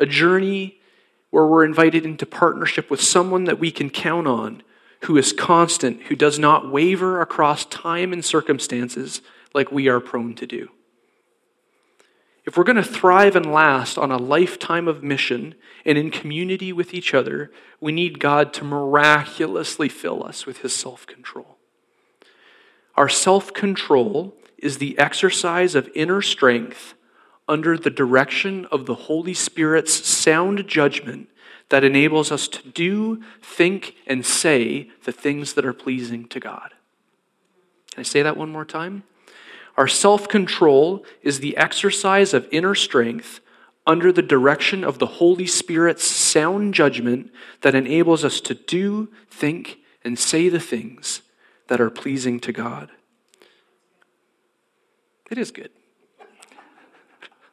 A 0.00 0.04
journey 0.04 0.80
where 1.30 1.46
we're 1.46 1.64
invited 1.64 2.04
into 2.04 2.26
partnership 2.26 2.90
with 2.90 3.00
someone 3.00 3.44
that 3.44 3.60
we 3.60 3.70
can 3.70 3.88
count 3.88 4.26
on, 4.26 4.64
who 5.02 5.16
is 5.16 5.32
constant, 5.32 6.02
who 6.04 6.16
does 6.16 6.38
not 6.38 6.70
waver 6.70 7.20
across 7.20 7.64
time 7.64 8.12
and 8.12 8.24
circumstances 8.24 9.20
like 9.54 9.70
we 9.70 9.88
are 9.88 10.00
prone 10.00 10.34
to 10.34 10.46
do. 10.46 10.68
If 12.44 12.56
we're 12.56 12.64
going 12.64 12.76
to 12.76 12.82
thrive 12.82 13.36
and 13.36 13.52
last 13.52 13.98
on 13.98 14.10
a 14.10 14.16
lifetime 14.16 14.88
of 14.88 15.02
mission 15.02 15.54
and 15.84 15.98
in 15.98 16.10
community 16.10 16.72
with 16.72 16.94
each 16.94 17.12
other, 17.12 17.50
we 17.78 17.92
need 17.92 18.20
God 18.20 18.54
to 18.54 18.64
miraculously 18.64 19.88
fill 19.88 20.24
us 20.24 20.46
with 20.46 20.58
his 20.58 20.74
self 20.74 21.06
control. 21.06 21.58
Our 22.96 23.08
self 23.08 23.52
control 23.52 24.34
is 24.56 24.78
the 24.78 24.98
exercise 24.98 25.74
of 25.74 25.90
inner 25.94 26.22
strength 26.22 26.94
under 27.46 27.76
the 27.76 27.90
direction 27.90 28.66
of 28.72 28.86
the 28.86 28.94
Holy 28.94 29.34
Spirit's 29.34 30.06
sound 30.08 30.66
judgment 30.66 31.28
that 31.68 31.84
enables 31.84 32.32
us 32.32 32.48
to 32.48 32.68
do, 32.68 33.22
think, 33.42 33.94
and 34.06 34.24
say 34.24 34.90
the 35.04 35.12
things 35.12 35.52
that 35.54 35.66
are 35.66 35.72
pleasing 35.72 36.26
to 36.28 36.40
God. 36.40 36.72
Can 37.90 38.00
I 38.00 38.04
say 38.04 38.22
that 38.22 38.36
one 38.36 38.50
more 38.50 38.64
time? 38.64 39.02
Our 39.76 39.88
self 39.88 40.28
control 40.28 41.04
is 41.22 41.40
the 41.40 41.56
exercise 41.56 42.34
of 42.34 42.48
inner 42.50 42.74
strength 42.74 43.40
under 43.86 44.12
the 44.12 44.22
direction 44.22 44.84
of 44.84 44.98
the 44.98 45.06
Holy 45.06 45.46
Spirit's 45.46 46.04
sound 46.04 46.74
judgment 46.74 47.30
that 47.62 47.74
enables 47.74 48.24
us 48.24 48.40
to 48.42 48.54
do, 48.54 49.08
think, 49.30 49.78
and 50.04 50.18
say 50.18 50.48
the 50.48 50.60
things 50.60 51.22
that 51.68 51.80
are 51.80 51.90
pleasing 51.90 52.40
to 52.40 52.52
God. 52.52 52.90
It 55.30 55.38
is 55.38 55.50
good. 55.50 55.70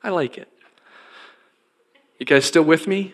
I 0.03 0.09
like 0.09 0.37
it. 0.37 0.49
You 2.19 2.25
guys 2.25 2.45
still 2.45 2.63
with 2.63 2.87
me? 2.87 3.13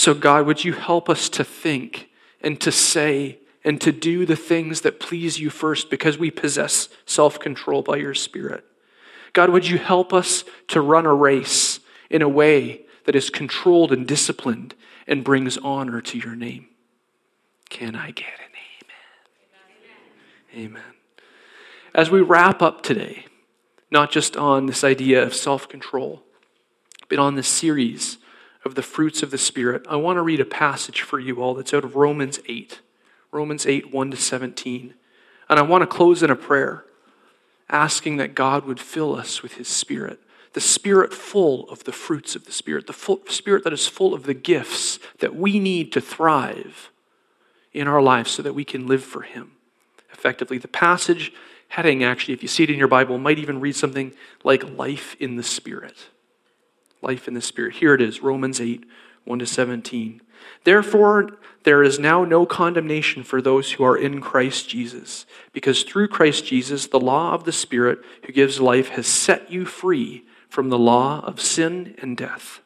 So, 0.00 0.14
God, 0.14 0.46
would 0.46 0.64
you 0.64 0.72
help 0.72 1.10
us 1.10 1.28
to 1.28 1.44
think 1.44 2.08
and 2.40 2.58
to 2.62 2.72
say 2.72 3.38
and 3.62 3.78
to 3.82 3.92
do 3.92 4.24
the 4.24 4.34
things 4.34 4.80
that 4.80 4.98
please 4.98 5.38
you 5.38 5.50
first 5.50 5.90
because 5.90 6.16
we 6.16 6.30
possess 6.30 6.88
self 7.04 7.38
control 7.38 7.82
by 7.82 7.96
your 7.96 8.14
Spirit. 8.14 8.64
God, 9.34 9.50
would 9.50 9.68
you 9.68 9.76
help 9.76 10.14
us 10.14 10.42
to 10.68 10.80
run 10.80 11.04
a 11.04 11.12
race 11.12 11.80
in 12.08 12.22
a 12.22 12.30
way 12.30 12.86
that 13.04 13.14
is 13.14 13.28
controlled 13.28 13.92
and 13.92 14.08
disciplined 14.08 14.74
and 15.06 15.22
brings 15.22 15.58
honor 15.58 16.00
to 16.00 16.16
your 16.16 16.34
name? 16.34 16.68
Can 17.68 17.94
I 17.94 18.10
get 18.12 18.24
an 18.24 18.54
amen? 20.54 20.66
Amen. 20.66 20.94
As 21.94 22.10
we 22.10 22.22
wrap 22.22 22.62
up 22.62 22.82
today, 22.82 23.26
not 23.90 24.10
just 24.10 24.34
on 24.34 24.64
this 24.64 24.82
idea 24.82 25.22
of 25.22 25.34
self 25.34 25.68
control, 25.68 26.22
but 27.10 27.18
on 27.18 27.34
this 27.34 27.48
series 27.48 28.16
of 28.64 28.74
the 28.74 28.82
fruits 28.82 29.22
of 29.22 29.30
the 29.30 29.38
Spirit, 29.38 29.86
I 29.88 29.96
want 29.96 30.16
to 30.16 30.22
read 30.22 30.40
a 30.40 30.44
passage 30.44 31.02
for 31.02 31.18
you 31.18 31.42
all 31.42 31.54
that's 31.54 31.72
out 31.72 31.84
of 31.84 31.96
Romans 31.96 32.40
8. 32.48 32.80
Romans 33.32 33.66
8, 33.66 33.92
1 33.92 34.10
to 34.10 34.16
17. 34.16 34.94
And 35.48 35.58
I 35.58 35.62
want 35.62 35.82
to 35.82 35.86
close 35.86 36.22
in 36.22 36.30
a 36.30 36.36
prayer, 36.36 36.84
asking 37.68 38.16
that 38.18 38.34
God 38.34 38.64
would 38.66 38.80
fill 38.80 39.14
us 39.14 39.42
with 39.42 39.54
His 39.54 39.68
Spirit, 39.68 40.20
the 40.52 40.60
Spirit 40.60 41.14
full 41.14 41.68
of 41.70 41.84
the 41.84 41.92
fruits 41.92 42.34
of 42.34 42.44
the 42.44 42.52
Spirit, 42.52 42.86
the 42.86 42.92
full, 42.92 43.20
Spirit 43.28 43.64
that 43.64 43.72
is 43.72 43.86
full 43.86 44.12
of 44.12 44.24
the 44.24 44.34
gifts 44.34 44.98
that 45.20 45.34
we 45.34 45.58
need 45.58 45.92
to 45.92 46.00
thrive 46.00 46.90
in 47.72 47.86
our 47.86 48.02
lives 48.02 48.30
so 48.30 48.42
that 48.42 48.54
we 48.54 48.64
can 48.64 48.86
live 48.86 49.04
for 49.04 49.22
Him 49.22 49.52
effectively. 50.12 50.58
The 50.58 50.68
passage 50.68 51.32
heading, 51.68 52.02
actually, 52.02 52.34
if 52.34 52.42
you 52.42 52.48
see 52.48 52.64
it 52.64 52.70
in 52.70 52.78
your 52.78 52.88
Bible, 52.88 53.16
might 53.16 53.38
even 53.38 53.60
read 53.60 53.76
something 53.76 54.12
like 54.42 54.76
life 54.76 55.16
in 55.20 55.36
the 55.36 55.42
Spirit. 55.42 56.08
Life 57.02 57.28
in 57.28 57.34
the 57.34 57.40
Spirit. 57.40 57.76
Here 57.76 57.94
it 57.94 58.00
is, 58.00 58.22
Romans 58.22 58.60
8, 58.60 58.84
1 59.24 59.38
to 59.38 59.46
17. 59.46 60.20
Therefore, 60.64 61.38
there 61.64 61.82
is 61.82 61.98
now 61.98 62.24
no 62.24 62.46
condemnation 62.46 63.22
for 63.22 63.42
those 63.42 63.72
who 63.72 63.84
are 63.84 63.96
in 63.96 64.20
Christ 64.20 64.68
Jesus, 64.68 65.26
because 65.52 65.82
through 65.82 66.08
Christ 66.08 66.46
Jesus, 66.46 66.86
the 66.86 67.00
law 67.00 67.32
of 67.32 67.44
the 67.44 67.52
Spirit 67.52 67.98
who 68.24 68.32
gives 68.32 68.60
life 68.60 68.90
has 68.90 69.06
set 69.06 69.50
you 69.50 69.64
free 69.64 70.24
from 70.48 70.68
the 70.68 70.78
law 70.78 71.20
of 71.20 71.40
sin 71.40 71.94
and 71.98 72.16
death. 72.16 72.60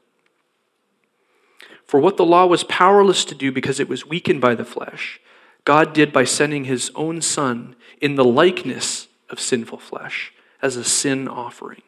For 1.86 2.00
what 2.00 2.16
the 2.16 2.24
law 2.24 2.46
was 2.46 2.64
powerless 2.64 3.24
to 3.26 3.34
do 3.34 3.52
because 3.52 3.78
it 3.78 3.88
was 3.88 4.06
weakened 4.06 4.40
by 4.40 4.54
the 4.54 4.64
flesh, 4.64 5.20
God 5.64 5.92
did 5.92 6.12
by 6.12 6.24
sending 6.24 6.64
his 6.64 6.90
own 6.94 7.20
Son 7.20 7.76
in 8.00 8.16
the 8.16 8.24
likeness 8.24 9.08
of 9.30 9.40
sinful 9.40 9.78
flesh 9.78 10.32
as 10.60 10.76
a 10.76 10.84
sin 10.84 11.28
offering. 11.28 11.82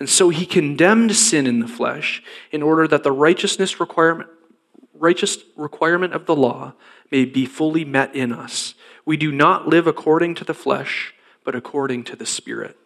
And 0.00 0.08
so 0.08 0.30
he 0.30 0.46
condemned 0.46 1.14
sin 1.14 1.46
in 1.46 1.60
the 1.60 1.68
flesh 1.68 2.22
in 2.50 2.62
order 2.62 2.88
that 2.88 3.04
the 3.04 3.12
righteousness 3.12 3.78
requirement 3.78 4.30
righteous 4.94 5.38
requirement 5.56 6.12
of 6.12 6.26
the 6.26 6.36
law 6.36 6.74
may 7.10 7.24
be 7.24 7.46
fully 7.46 7.86
met 7.86 8.14
in 8.14 8.32
us. 8.32 8.74
We 9.06 9.16
do 9.16 9.32
not 9.32 9.66
live 9.66 9.86
according 9.86 10.34
to 10.36 10.44
the 10.44 10.52
flesh, 10.54 11.14
but 11.42 11.54
according 11.54 12.04
to 12.04 12.16
the 12.16 12.26
Spirit. 12.26 12.76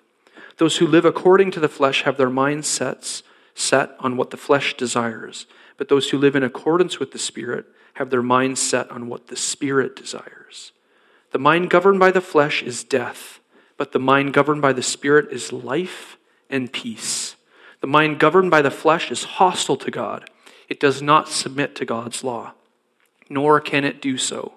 Those 0.58 0.76
who 0.76 0.86
live 0.86 1.04
according 1.04 1.50
to 1.52 1.60
the 1.60 1.68
flesh 1.68 2.02
have 2.02 2.16
their 2.16 2.30
minds 2.30 2.68
sets, 2.68 3.24
set 3.56 3.90
on 3.98 4.16
what 4.16 4.30
the 4.30 4.36
flesh 4.36 4.76
desires, 4.76 5.46
but 5.76 5.88
those 5.88 6.10
who 6.10 6.18
live 6.18 6.36
in 6.36 6.44
accordance 6.44 7.00
with 7.00 7.10
the 7.10 7.18
Spirit 7.18 7.66
have 7.94 8.10
their 8.10 8.22
minds 8.22 8.62
set 8.62 8.88
on 8.92 9.08
what 9.08 9.26
the 9.26 9.36
Spirit 9.36 9.96
desires. 9.96 10.70
The 11.32 11.38
mind 11.40 11.68
governed 11.68 11.98
by 11.98 12.12
the 12.12 12.20
flesh 12.20 12.62
is 12.62 12.84
death, 12.84 13.40
but 13.76 13.90
the 13.90 13.98
mind 13.98 14.32
governed 14.32 14.62
by 14.62 14.72
the 14.72 14.82
Spirit 14.84 15.32
is 15.32 15.52
life 15.52 16.16
and 16.54 16.72
peace. 16.72 17.36
The 17.80 17.86
mind 17.86 18.18
governed 18.18 18.50
by 18.50 18.62
the 18.62 18.70
flesh 18.70 19.10
is 19.10 19.24
hostile 19.24 19.76
to 19.76 19.90
God 19.90 20.30
it 20.68 20.80
does 20.80 21.02
not 21.02 21.28
submit 21.28 21.74
to 21.76 21.84
God's 21.84 22.24
law, 22.24 22.52
nor 23.28 23.60
can 23.60 23.84
it 23.84 24.00
do 24.00 24.16
so. 24.16 24.54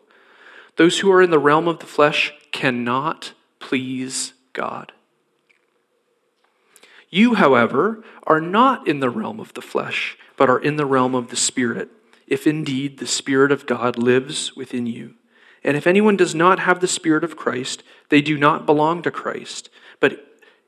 Those 0.76 1.00
who 1.00 1.12
are 1.12 1.22
in 1.22 1.32
the 1.32 1.40
realm 1.40 1.68
of 1.68 1.80
the 1.80 1.86
flesh 1.86 2.34
cannot 2.52 3.34
please 3.60 4.34
God. 4.54 4.92
You, 7.10 7.36
however, 7.36 8.04
are 8.26 8.42
not 8.42 8.88
in 8.88 9.00
the 9.00 9.10
realm 9.10 9.40
of 9.40 9.54
the 9.54 9.62
flesh, 9.62 10.18
but 10.36 10.50
are 10.50 10.60
in 10.60 10.76
the 10.76 10.86
realm 10.86 11.16
of 11.16 11.30
the 11.30 11.36
Spirit, 11.36 11.90
if 12.28 12.46
indeed 12.46 12.98
the 12.98 13.08
Spirit 13.08 13.52
of 13.52 13.66
God 13.66 13.98
lives 13.98 14.56
within 14.56 14.86
you. 14.86 15.16
And 15.64 15.76
if 15.76 15.88
anyone 15.88 16.18
does 16.18 16.36
not 16.36 16.60
have 16.60 16.80
the 16.80 16.88
Spirit 16.88 17.24
of 17.24 17.38
Christ, 17.38 17.82
they 18.10 18.22
do 18.22 18.38
not 18.38 18.66
belong 18.66 19.02
to 19.04 19.12
Christ. 19.12 19.70
But 20.00 20.27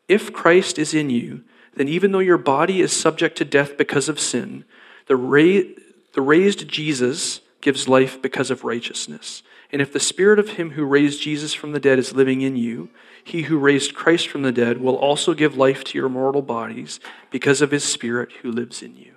if 0.10 0.34
Christ 0.34 0.78
is 0.78 0.94
in 0.94 1.10
you, 1.10 1.44
then 1.76 1.88
even 1.88 2.12
though 2.12 2.20
your 2.20 2.38
body 2.38 2.82
is 2.82 2.92
subject 2.92 3.38
to 3.38 3.46
death 3.46 3.78
because 3.78 4.10
of 4.10 4.20
sin, 4.20 4.66
the, 5.06 5.16
ra- 5.16 5.70
the 6.14 6.22
raised 6.22 6.68
Jesus 6.68 7.40
gives 7.62 7.88
life 7.88 8.22
because 8.22 8.52
of 8.52 8.66
righteousness. 8.66 9.44
And 9.72 9.82
if 9.82 9.94
the 9.94 10.00
spirit 10.00 10.40
of 10.40 10.52
him 10.52 10.72
who 10.72 10.84
raised 10.84 11.22
Jesus 11.22 11.54
from 11.54 11.72
the 11.72 11.80
dead 11.80 12.00
is 12.00 12.14
living 12.14 12.42
in 12.42 12.56
you, 12.56 12.90
he 13.24 13.44
who 13.44 13.60
raised 13.60 13.94
Christ 13.94 14.28
from 14.28 14.42
the 14.42 14.52
dead 14.52 14.82
will 14.82 14.96
also 14.96 15.34
give 15.34 15.56
life 15.56 15.84
to 15.86 15.98
your 15.98 16.10
mortal 16.10 16.42
bodies 16.42 17.00
because 17.30 17.62
of 17.62 17.72
his 17.72 17.84
spirit 17.84 18.32
who 18.42 18.52
lives 18.52 18.82
in 18.82 18.98
you. 18.98 19.14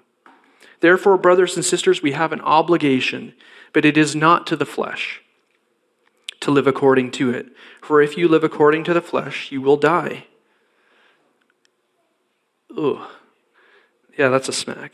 Therefore, 0.80 1.16
brothers 1.16 1.56
and 1.56 1.64
sisters, 1.64 2.02
we 2.02 2.12
have 2.12 2.32
an 2.32 2.40
obligation, 2.42 3.34
but 3.72 3.84
it 3.84 3.96
is 3.96 4.14
not 4.14 4.46
to 4.48 4.56
the 4.56 4.66
flesh 4.66 5.22
to 6.40 6.50
live 6.50 6.66
according 6.66 7.12
to 7.12 7.30
it. 7.30 7.46
For 7.80 8.02
if 8.02 8.18
you 8.18 8.28
live 8.28 8.44
according 8.44 8.84
to 8.84 8.92
the 8.92 9.00
flesh, 9.00 9.50
you 9.50 9.62
will 9.62 9.76
die. 9.76 10.26
Ugh. 12.76 13.08
Yeah, 14.18 14.28
that's 14.28 14.48
a 14.48 14.52
smack. 14.52 14.92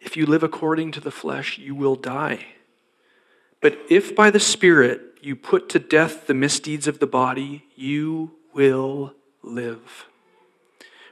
If 0.00 0.16
you 0.16 0.26
live 0.26 0.42
according 0.42 0.92
to 0.92 1.00
the 1.00 1.10
flesh, 1.10 1.58
you 1.58 1.74
will 1.74 1.96
die. 1.96 2.46
But 3.60 3.78
if 3.90 4.14
by 4.14 4.30
the 4.30 4.40
Spirit 4.40 5.00
you 5.20 5.34
put 5.34 5.68
to 5.70 5.78
death 5.78 6.26
the 6.26 6.34
misdeeds 6.34 6.86
of 6.86 6.98
the 6.98 7.06
body, 7.06 7.64
you 7.74 8.32
will 8.52 9.14
live. 9.42 10.06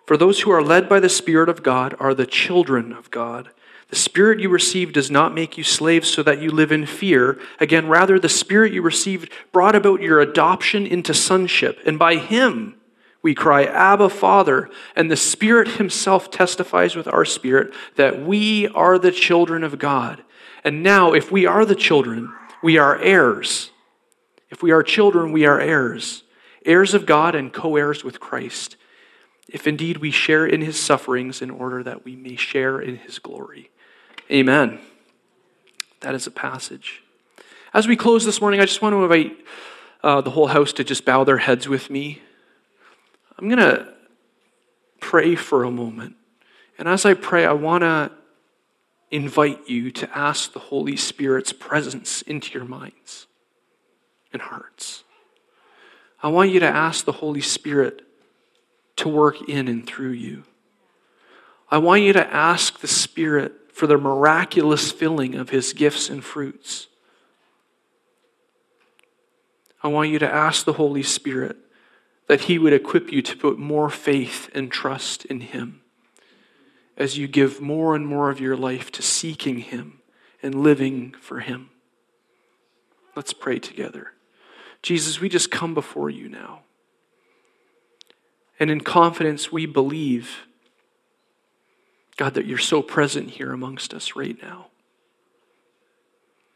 For 0.06 0.16
those 0.16 0.42
who 0.42 0.50
are 0.50 0.62
led 0.62 0.88
by 0.88 1.00
the 1.00 1.08
Spirit 1.08 1.48
of 1.48 1.62
God 1.62 1.96
are 1.98 2.14
the 2.14 2.26
children 2.26 2.92
of 2.92 3.10
God. 3.10 3.48
The 3.88 3.96
Spirit 3.96 4.40
you 4.40 4.48
received 4.48 4.94
does 4.94 5.10
not 5.10 5.34
make 5.34 5.56
you 5.56 5.64
slaves 5.64 6.08
so 6.08 6.22
that 6.22 6.40
you 6.40 6.50
live 6.50 6.72
in 6.72 6.86
fear. 6.86 7.38
Again, 7.58 7.88
rather, 7.88 8.18
the 8.18 8.28
Spirit 8.28 8.72
you 8.72 8.82
received 8.82 9.32
brought 9.52 9.74
about 9.74 10.02
your 10.02 10.20
adoption 10.20 10.86
into 10.86 11.14
sonship, 11.14 11.80
and 11.86 11.98
by 11.98 12.16
Him, 12.16 12.76
we 13.24 13.34
cry, 13.34 13.64
Abba, 13.64 14.10
Father, 14.10 14.68
and 14.94 15.10
the 15.10 15.16
Spirit 15.16 15.66
Himself 15.78 16.30
testifies 16.30 16.94
with 16.94 17.08
our 17.08 17.24
spirit 17.24 17.72
that 17.96 18.22
we 18.22 18.68
are 18.68 18.98
the 18.98 19.10
children 19.10 19.64
of 19.64 19.78
God. 19.78 20.22
And 20.62 20.82
now, 20.82 21.14
if 21.14 21.32
we 21.32 21.46
are 21.46 21.64
the 21.64 21.74
children, 21.74 22.32
we 22.62 22.78
are 22.78 22.98
heirs 23.00 23.70
If 24.50 24.62
we 24.62 24.70
are 24.70 24.82
children, 24.82 25.32
we 25.32 25.46
are 25.46 25.58
heirs, 25.58 26.22
heirs 26.64 26.94
of 26.94 27.06
God 27.06 27.34
and 27.34 27.52
co 27.52 27.76
heirs 27.76 28.04
with 28.04 28.20
Christ, 28.20 28.76
if 29.48 29.66
indeed 29.66 29.96
we 29.96 30.10
share 30.10 30.46
in 30.46 30.60
his 30.60 30.78
sufferings 30.78 31.42
in 31.42 31.50
order 31.50 31.82
that 31.82 32.04
we 32.04 32.14
may 32.14 32.36
share 32.36 32.78
in 32.78 32.96
his 32.96 33.18
glory. 33.18 33.70
Amen. 34.30 34.78
That 36.00 36.14
is 36.14 36.26
a 36.26 36.30
passage. 36.30 37.02
As 37.72 37.88
we 37.88 37.96
close 37.96 38.24
this 38.24 38.40
morning, 38.40 38.60
I 38.60 38.66
just 38.66 38.82
want 38.82 38.92
to 38.92 39.02
invite 39.02 39.36
uh, 40.02 40.20
the 40.20 40.30
whole 40.30 40.48
house 40.48 40.74
to 40.74 40.84
just 40.84 41.04
bow 41.04 41.24
their 41.24 41.38
heads 41.38 41.66
with 41.66 41.88
me. 41.88 42.20
I'm 43.38 43.48
going 43.48 43.58
to 43.58 43.92
pray 45.00 45.34
for 45.34 45.64
a 45.64 45.70
moment. 45.70 46.16
And 46.78 46.88
as 46.88 47.04
I 47.04 47.14
pray, 47.14 47.44
I 47.44 47.52
want 47.52 47.82
to 47.82 48.10
invite 49.10 49.68
you 49.68 49.90
to 49.92 50.16
ask 50.16 50.52
the 50.52 50.58
Holy 50.58 50.96
Spirit's 50.96 51.52
presence 51.52 52.22
into 52.22 52.52
your 52.52 52.64
minds 52.64 53.26
and 54.32 54.42
hearts. 54.42 55.04
I 56.22 56.28
want 56.28 56.50
you 56.50 56.60
to 56.60 56.66
ask 56.66 57.04
the 57.04 57.12
Holy 57.12 57.40
Spirit 57.40 58.02
to 58.96 59.08
work 59.08 59.48
in 59.48 59.68
and 59.68 59.86
through 59.86 60.12
you. 60.12 60.44
I 61.70 61.78
want 61.78 62.02
you 62.02 62.12
to 62.12 62.26
ask 62.34 62.80
the 62.80 62.88
Spirit 62.88 63.52
for 63.72 63.86
the 63.86 63.98
miraculous 63.98 64.90
filling 64.90 65.34
of 65.34 65.50
His 65.50 65.72
gifts 65.72 66.08
and 66.08 66.24
fruits. 66.24 66.86
I 69.82 69.88
want 69.88 70.08
you 70.08 70.18
to 70.18 70.32
ask 70.32 70.64
the 70.64 70.72
Holy 70.72 71.02
Spirit 71.02 71.58
that 72.26 72.42
He 72.42 72.58
would 72.58 72.72
equip 72.72 73.12
you 73.12 73.22
to 73.22 73.36
put 73.36 73.58
more 73.58 73.90
faith 73.90 74.50
and 74.54 74.70
trust 74.70 75.24
in 75.26 75.40
Him 75.40 75.82
as 76.96 77.18
you 77.18 77.26
give 77.26 77.60
more 77.60 77.94
and 77.94 78.06
more 78.06 78.30
of 78.30 78.40
your 78.40 78.56
life 78.56 78.90
to 78.92 79.02
seeking 79.02 79.58
Him 79.58 80.00
and 80.42 80.54
living 80.54 81.14
for 81.20 81.40
Him. 81.40 81.70
Let's 83.16 83.32
pray 83.32 83.58
together. 83.58 84.12
Jesus, 84.82 85.20
we 85.20 85.28
just 85.28 85.50
come 85.50 85.74
before 85.74 86.10
you 86.10 86.28
now. 86.28 86.60
And 88.60 88.70
in 88.70 88.80
confidence, 88.80 89.50
we 89.50 89.66
believe, 89.66 90.46
God, 92.16 92.34
that 92.34 92.46
you're 92.46 92.58
so 92.58 92.82
present 92.82 93.30
here 93.30 93.52
amongst 93.52 93.92
us 93.92 94.14
right 94.14 94.40
now. 94.40 94.66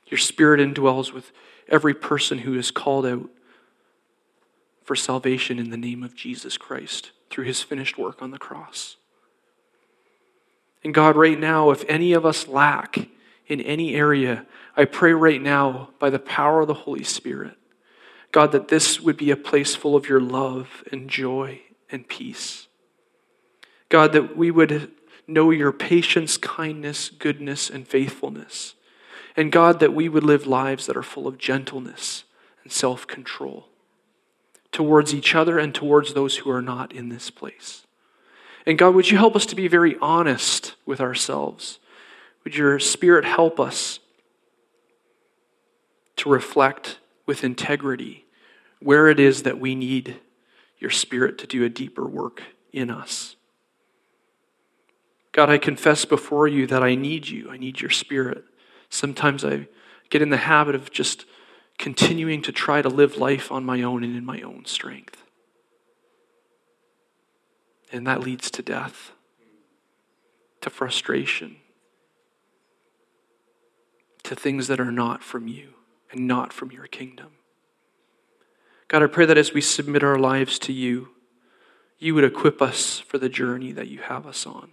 Your 0.06 0.18
Spirit 0.18 0.60
indwells 0.60 1.12
with 1.12 1.32
every 1.68 1.94
person 1.94 2.38
who 2.38 2.54
is 2.58 2.70
called 2.70 3.04
out 3.06 3.28
for 4.88 4.96
salvation 4.96 5.58
in 5.58 5.68
the 5.68 5.76
name 5.76 6.02
of 6.02 6.14
Jesus 6.14 6.56
Christ 6.56 7.10
through 7.28 7.44
his 7.44 7.60
finished 7.60 7.98
work 7.98 8.22
on 8.22 8.30
the 8.30 8.38
cross. 8.38 8.96
And 10.82 10.94
God, 10.94 11.14
right 11.14 11.38
now, 11.38 11.68
if 11.68 11.84
any 11.90 12.14
of 12.14 12.24
us 12.24 12.48
lack 12.48 12.96
in 13.46 13.60
any 13.60 13.94
area, 13.94 14.46
I 14.78 14.86
pray 14.86 15.12
right 15.12 15.42
now 15.42 15.90
by 15.98 16.08
the 16.08 16.18
power 16.18 16.62
of 16.62 16.68
the 16.68 16.72
Holy 16.72 17.04
Spirit, 17.04 17.58
God, 18.32 18.50
that 18.52 18.68
this 18.68 18.98
would 18.98 19.18
be 19.18 19.30
a 19.30 19.36
place 19.36 19.74
full 19.74 19.94
of 19.94 20.08
your 20.08 20.22
love 20.22 20.82
and 20.90 21.10
joy 21.10 21.60
and 21.90 22.08
peace. 22.08 22.66
God, 23.90 24.14
that 24.14 24.38
we 24.38 24.50
would 24.50 24.90
know 25.26 25.50
your 25.50 25.70
patience, 25.70 26.38
kindness, 26.38 27.10
goodness, 27.10 27.68
and 27.68 27.86
faithfulness. 27.86 28.74
And 29.36 29.52
God, 29.52 29.80
that 29.80 29.92
we 29.92 30.08
would 30.08 30.24
live 30.24 30.46
lives 30.46 30.86
that 30.86 30.96
are 30.96 31.02
full 31.02 31.26
of 31.26 31.36
gentleness 31.36 32.24
and 32.64 32.72
self 32.72 33.06
control 33.06 33.67
towards 34.72 35.14
each 35.14 35.34
other 35.34 35.58
and 35.58 35.74
towards 35.74 36.14
those 36.14 36.38
who 36.38 36.50
are 36.50 36.62
not 36.62 36.92
in 36.92 37.08
this 37.08 37.30
place. 37.30 37.86
And 38.66 38.76
God, 38.76 38.94
would 38.94 39.10
you 39.10 39.16
help 39.16 39.34
us 39.34 39.46
to 39.46 39.56
be 39.56 39.68
very 39.68 39.96
honest 40.00 40.74
with 40.84 41.00
ourselves? 41.00 41.78
Would 42.44 42.56
your 42.56 42.78
Spirit 42.78 43.24
help 43.24 43.58
us 43.58 43.98
to 46.16 46.28
reflect 46.28 46.98
with 47.26 47.44
integrity 47.44 48.26
where 48.80 49.08
it 49.08 49.18
is 49.18 49.42
that 49.44 49.58
we 49.58 49.74
need 49.74 50.20
your 50.78 50.90
Spirit 50.90 51.38
to 51.38 51.46
do 51.46 51.64
a 51.64 51.68
deeper 51.68 52.06
work 52.06 52.42
in 52.72 52.90
us? 52.90 53.36
God, 55.32 55.50
I 55.50 55.58
confess 55.58 56.04
before 56.04 56.48
you 56.48 56.66
that 56.66 56.82
I 56.82 56.94
need 56.94 57.28
you. 57.28 57.50
I 57.50 57.56
need 57.56 57.80
your 57.80 57.90
Spirit. 57.90 58.44
Sometimes 58.90 59.44
I 59.44 59.68
get 60.10 60.22
in 60.22 60.30
the 60.30 60.36
habit 60.36 60.74
of 60.74 60.90
just 60.90 61.24
continuing 61.78 62.42
to 62.42 62.52
try 62.52 62.82
to 62.82 62.88
live 62.88 63.16
life 63.16 63.50
on 63.52 63.64
my 63.64 63.82
own 63.82 64.02
and 64.04 64.16
in 64.16 64.24
my 64.24 64.40
own 64.42 64.64
strength. 64.64 65.22
And 67.92 68.06
that 68.06 68.20
leads 68.20 68.50
to 68.50 68.62
death, 68.62 69.12
to 70.60 70.68
frustration, 70.68 71.56
to 74.24 74.34
things 74.34 74.66
that 74.66 74.80
are 74.80 74.92
not 74.92 75.22
from 75.22 75.48
you 75.48 75.74
and 76.10 76.26
not 76.26 76.52
from 76.52 76.70
your 76.70 76.86
kingdom. 76.86 77.28
God, 78.88 79.02
I 79.02 79.06
pray 79.06 79.26
that 79.26 79.38
as 79.38 79.52
we 79.52 79.60
submit 79.60 80.02
our 80.02 80.18
lives 80.18 80.58
to 80.60 80.72
you, 80.72 81.10
you 81.98 82.14
would 82.14 82.24
equip 82.24 82.60
us 82.60 82.98
for 82.98 83.18
the 83.18 83.28
journey 83.28 83.72
that 83.72 83.88
you 83.88 84.00
have 84.00 84.26
us 84.26 84.46
on. 84.46 84.72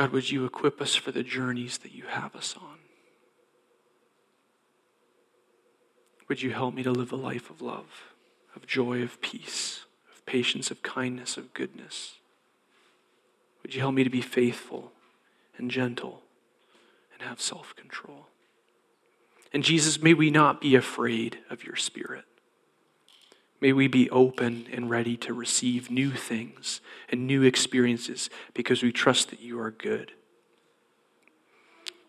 God, 0.00 0.12
would 0.12 0.30
you 0.30 0.46
equip 0.46 0.80
us 0.80 0.94
for 0.94 1.12
the 1.12 1.22
journeys 1.22 1.76
that 1.76 1.92
you 1.92 2.04
have 2.04 2.34
us 2.34 2.56
on? 2.58 2.78
Would 6.26 6.40
you 6.40 6.52
help 6.52 6.72
me 6.72 6.82
to 6.84 6.90
live 6.90 7.12
a 7.12 7.16
life 7.16 7.50
of 7.50 7.60
love, 7.60 8.14
of 8.56 8.66
joy, 8.66 9.02
of 9.02 9.20
peace, 9.20 9.84
of 10.10 10.24
patience, 10.24 10.70
of 10.70 10.82
kindness, 10.82 11.36
of 11.36 11.52
goodness? 11.52 12.14
Would 13.62 13.74
you 13.74 13.82
help 13.82 13.92
me 13.92 14.02
to 14.02 14.08
be 14.08 14.22
faithful 14.22 14.90
and 15.58 15.70
gentle 15.70 16.22
and 17.12 17.28
have 17.28 17.38
self 17.38 17.76
control? 17.76 18.28
And 19.52 19.62
Jesus, 19.62 20.00
may 20.00 20.14
we 20.14 20.30
not 20.30 20.62
be 20.62 20.76
afraid 20.76 21.40
of 21.50 21.62
your 21.62 21.76
spirit. 21.76 22.24
May 23.60 23.72
we 23.72 23.88
be 23.88 24.08
open 24.10 24.66
and 24.72 24.88
ready 24.88 25.16
to 25.18 25.34
receive 25.34 25.90
new 25.90 26.10
things 26.10 26.80
and 27.10 27.26
new 27.26 27.42
experiences 27.42 28.30
because 28.54 28.82
we 28.82 28.90
trust 28.90 29.30
that 29.30 29.40
you 29.40 29.60
are 29.60 29.70
good. 29.70 30.12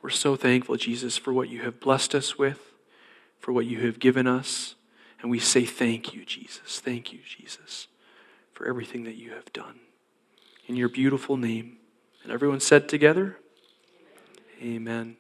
We're 0.02 0.10
so 0.10 0.36
thankful, 0.36 0.78
Jesus, 0.78 1.18
for 1.18 1.34
what 1.34 1.50
you 1.50 1.62
have 1.62 1.80
blessed 1.80 2.16
us 2.16 2.38
with, 2.38 2.72
for 3.38 3.52
what 3.52 3.66
you 3.66 3.86
have 3.86 4.00
given 4.00 4.28
us. 4.28 4.76
And 5.22 5.30
we 5.30 5.40
say 5.40 5.66
thank 5.66 6.14
you, 6.14 6.26
Jesus. 6.26 6.80
Thank 6.80 7.14
you, 7.14 7.20
Jesus, 7.24 7.88
for 8.54 8.68
everything 8.68 9.04
that 9.04 9.16
you 9.16 9.32
have 9.32 9.52
done. 9.54 9.80
In 10.68 10.76
your 10.76 10.90
beautiful 10.90 11.38
name. 11.38 11.78
And 12.24 12.32
everyone 12.32 12.60
said 12.60 12.88
together, 12.88 13.38
Amen. 14.62 15.18